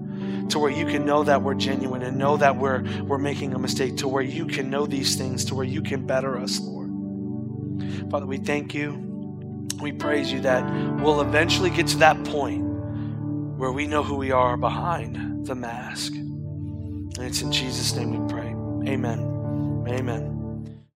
to 0.49 0.59
where 0.59 0.71
you 0.71 0.85
can 0.85 1.05
know 1.05 1.23
that 1.23 1.41
we're 1.41 1.55
genuine 1.55 2.01
and 2.01 2.17
know 2.17 2.37
that 2.37 2.57
we're 2.57 2.83
we're 3.03 3.17
making 3.17 3.53
a 3.53 3.59
mistake 3.59 3.97
to 3.97 4.07
where 4.07 4.23
you 4.23 4.45
can 4.45 4.69
know 4.69 4.85
these 4.85 5.15
things 5.15 5.45
to 5.45 5.55
where 5.55 5.65
you 5.65 5.81
can 5.81 6.05
better 6.05 6.37
us 6.37 6.59
lord. 6.59 6.89
Father 8.09 8.25
we 8.25 8.37
thank 8.37 8.73
you. 8.73 9.05
We 9.81 9.91
praise 9.93 10.31
you 10.31 10.41
that 10.41 10.63
we'll 11.01 11.21
eventually 11.21 11.69
get 11.69 11.87
to 11.87 11.97
that 11.97 12.21
point 12.25 12.63
where 13.57 13.71
we 13.71 13.87
know 13.87 14.03
who 14.03 14.15
we 14.15 14.31
are 14.31 14.57
behind 14.57 15.45
the 15.45 15.55
mask. 15.55 16.13
And 16.13 17.17
it's 17.19 17.41
in 17.41 17.51
jesus 17.51 17.95
name 17.95 18.11
we 18.11 18.33
pray. 18.33 18.49
Amen. 18.91 19.85
Amen 19.87 20.38